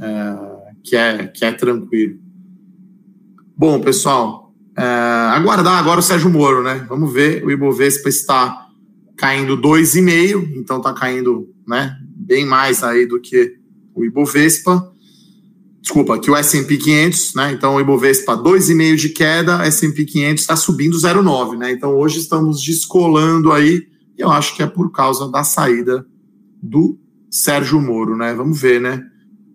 é, 0.00 0.36
que, 0.82 0.96
é, 0.96 1.26
que 1.28 1.44
é 1.44 1.52
tranquilo. 1.52 2.18
Bom, 3.56 3.80
pessoal, 3.80 4.52
é, 4.76 4.82
aguardar 4.82 5.78
agora 5.78 6.00
o 6.00 6.02
Sérgio 6.02 6.30
Moro, 6.30 6.62
né? 6.62 6.86
Vamos 6.88 7.12
ver, 7.12 7.44
o 7.44 7.50
Ibovespa 7.50 8.08
está 8.08 8.68
caindo 9.16 9.56
2,5, 9.56 10.52
então 10.54 10.78
está 10.78 10.92
caindo, 10.92 11.48
né, 11.66 11.96
bem 12.16 12.46
mais 12.46 12.82
aí 12.84 13.04
do 13.04 13.20
que 13.20 13.56
o 13.94 14.04
Ibovespa. 14.04 14.92
Desculpa, 15.80 16.18
que 16.18 16.30
o 16.30 16.36
S&P 16.36 16.76
500, 16.76 17.34
né? 17.34 17.52
Então 17.52 17.76
o 17.76 17.80
Ibovespa 17.80 18.36
2,5 18.36 18.96
de 18.96 19.08
queda, 19.08 19.64
S&P 19.64 20.04
500 20.04 20.42
está 20.42 20.54
subindo 20.54 20.96
0,9, 20.96 21.56
né? 21.56 21.72
Então 21.72 21.96
hoje 21.96 22.18
estamos 22.18 22.62
descolando 22.62 23.50
aí 23.50 23.86
eu 24.18 24.30
acho 24.30 24.56
que 24.56 24.62
é 24.62 24.66
por 24.66 24.90
causa 24.90 25.30
da 25.30 25.44
saída 25.44 26.04
do 26.62 26.98
Sérgio 27.30 27.80
Moro, 27.80 28.16
né? 28.16 28.34
Vamos 28.34 28.60
ver, 28.60 28.80
né? 28.80 29.02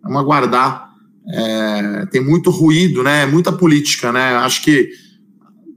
Vamos 0.02 0.20
aguardar. 0.20 0.90
É, 1.28 2.06
tem 2.08 2.24
muito 2.24 2.50
ruído, 2.50 3.04
né? 3.04 3.26
Muita 3.26 3.52
política, 3.52 4.12
né? 4.12 4.36
Acho 4.38 4.64
que 4.64 4.90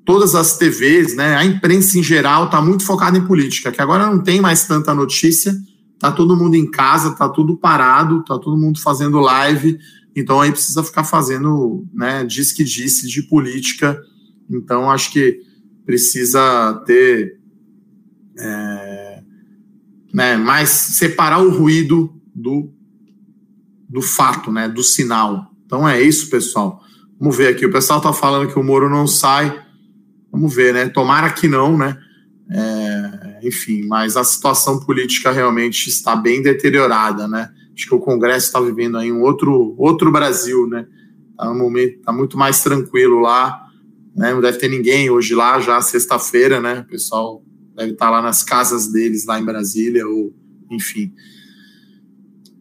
todas 0.05 0.35
as 0.35 0.57
TVs, 0.57 1.17
né? 1.17 1.35
A 1.37 1.45
imprensa 1.45 1.99
em 1.99 2.03
geral 2.03 2.47
está 2.47 2.63
muito 2.63 2.85
focada 2.85 3.19
em 3.19 3.27
política, 3.27 3.73
que 3.73 3.83
agora 3.83 4.07
não 4.07 4.23
tem 4.23 4.41
mais 4.41 4.67
tanta 4.67 4.95
notícia. 4.95 5.55
Tá 5.99 6.13
todo 6.13 6.37
mundo 6.37 6.55
em 6.55 6.71
casa, 6.71 7.15
tá 7.15 7.29
tudo 7.29 7.57
parado, 7.57 8.23
tá 8.25 8.39
todo 8.39 8.57
mundo 8.57 8.81
fazendo 8.81 9.19
live. 9.19 9.79
Então 10.15 10.41
aí 10.41 10.53
precisa 10.53 10.83
ficar 10.83 11.05
fazendo, 11.05 11.85
né? 11.93 12.25
Diz 12.25 12.53
que 12.53 12.63
disse 12.63 13.09
de 13.09 13.23
política. 13.23 14.01
Então 14.49 14.91
acho 14.91 15.13
que 15.13 15.41
precisa 15.85 16.83
ter 16.87 17.39
é, 18.39 19.23
né, 20.13 20.37
mais 20.37 20.69
separar 20.69 21.43
o 21.43 21.51
ruído 21.51 22.15
do, 22.35 22.73
do 23.89 24.03
fato, 24.03 24.51
né, 24.51 24.69
do 24.69 24.83
sinal. 24.83 25.51
Então 25.65 25.89
é 25.89 26.01
isso, 26.01 26.31
pessoal. 26.31 26.81
Vamos 27.19 27.37
ver 27.37 27.49
aqui. 27.49 27.67
O 27.67 27.73
pessoal 27.73 27.99
está 27.99 28.13
falando 28.13 28.53
que 28.53 28.59
o 28.59 28.63
Moro 28.63 28.89
não 28.89 29.07
sai. 29.07 29.65
Vamos 30.31 30.55
ver, 30.55 30.75
né? 30.75 30.89
Tomara 30.89 31.31
que 31.31 31.49
não, 31.49 31.77
né? 31.77 31.99
É, 32.51 33.41
enfim, 33.43 33.87
mas 33.87 34.17
a 34.17 34.23
situação 34.23 34.81
política 34.81 35.33
realmente 35.33 35.89
está 35.89 36.15
bem 36.15 36.43
deteriorada, 36.43 37.27
né? 37.27 37.51
Acho 37.75 37.89
que 37.89 37.95
o 37.95 38.01
Congresso 38.01 38.47
está 38.47 38.61
vivendo 38.61 38.97
aí 38.99 39.11
um 39.11 39.23
outro, 39.23 39.75
outro 39.79 40.13
Brasil, 40.13 40.69
né? 40.69 40.87
Está 41.31 41.51
um 41.51 41.59
momento, 41.59 42.01
tá 42.03 42.13
muito 42.13 42.39
mais 42.39 42.63
tranquilo 42.63 43.21
lá, 43.21 43.67
né? 44.15 44.33
Não 44.33 44.41
deve 44.41 44.59
ter 44.59 44.69
ninguém 44.69 45.11
hoje 45.11 45.35
lá, 45.35 45.59
já 45.59 45.81
sexta-feira, 45.81 46.61
né? 46.61 46.81
O 46.81 46.85
pessoal 46.85 47.43
deve 47.77 47.93
estar 47.93 48.11
lá 48.11 48.23
nas 48.23 48.43
casas 48.43 48.91
deles, 48.91 49.27
lá 49.27 49.39
em 49.39 49.45
Brasília, 49.45 50.07
ou 50.07 50.35
enfim. 50.71 51.13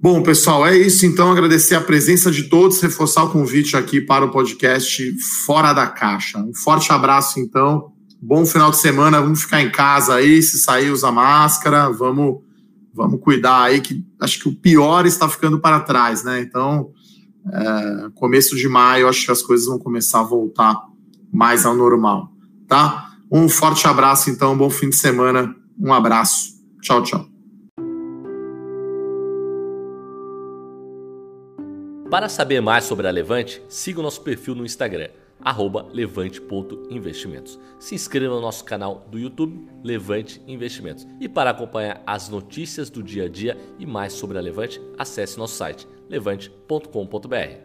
Bom, 0.01 0.21
pessoal, 0.21 0.67
é 0.67 0.78
isso. 0.78 1.06
Então, 1.06 1.32
agradecer 1.32 1.73
a 1.73 1.82
presença 1.82 2.30
de 2.30 2.43
todos, 2.43 2.80
reforçar 2.80 3.23
o 3.23 3.32
convite 3.32 3.75
aqui 3.75 3.99
para 3.99 4.25
o 4.25 4.30
podcast 4.30 5.17
Fora 5.45 5.73
da 5.73 5.88
Caixa. 5.88 6.38
Um 6.38 6.54
forte 6.54 6.91
abraço, 6.91 7.39
então. 7.39 7.91
Bom 8.21 8.45
final 8.45 8.69
de 8.69 8.78
semana. 8.78 9.21
Vamos 9.21 9.41
ficar 9.41 9.62
em 9.62 9.71
casa 9.71 10.15
aí. 10.15 10.43
Se 10.43 10.60
sair, 10.60 10.91
usa 10.91 11.12
máscara. 11.12 11.89
Vamos, 11.89 12.41
vamos 12.93 13.19
cuidar 13.19 13.63
aí, 13.63 13.82
que 13.82 14.06
acho 14.19 14.39
que 14.39 14.49
o 14.49 14.56
pior 14.56 15.06
está 15.08 15.28
ficando 15.28 15.60
para 15.60 15.80
trás, 15.80 16.23
né? 16.23 16.39
Então, 16.39 16.91
é, 17.51 18.10
começo 18.15 18.56
de 18.56 18.67
maio, 18.67 19.08
acho 19.08 19.25
que 19.25 19.32
as 19.32 19.41
coisas 19.41 19.65
vão 19.65 19.80
começar 19.80 20.19
a 20.19 20.23
voltar 20.23 20.84
mais 21.32 21.65
ao 21.65 21.75
normal, 21.75 22.32
tá? 22.67 23.05
Um 23.36 23.50
forte 23.50 23.86
abraço, 23.86 24.30
então, 24.30 24.54
um 24.54 24.58
bom 24.58 24.69
fim 24.69 24.89
de 24.89 24.95
semana. 24.95 25.54
Um 25.78 25.91
abraço. 25.91 26.54
Tchau, 26.82 27.04
tchau. 27.04 27.26
Para 32.10 32.30
saber 32.30 32.62
mais 32.62 32.86
sobre 32.86 33.10
a 33.10 33.12
Levante, 33.12 33.62
siga 33.67 34.00
o 34.00 34.04
nosso 34.04 34.21
perfil 34.21 34.56
no 34.56 34.63
Instagram, 34.63 35.10
levante.investimentos. 35.91 37.60
Se 37.78 37.93
inscreva 37.93 38.36
no 38.36 38.39
nosso 38.39 38.63
canal 38.63 39.06
do 39.12 39.19
YouTube, 39.19 39.67
Levante 39.84 40.41
Investimentos. 40.48 41.06
E 41.19 41.28
para 41.28 41.50
acompanhar 41.50 42.02
as 42.08 42.30
notícias 42.30 42.89
do 42.89 43.04
dia 43.04 43.26
a 43.26 43.30
dia 43.30 43.58
e 43.78 43.86
mais 43.86 44.13
sobre 44.13 44.38
a 44.38 44.41
Levante, 44.41 44.80
acesse 44.98 45.38
nosso 45.38 45.58
site 45.58 45.86
levante.com.br. 46.08 47.64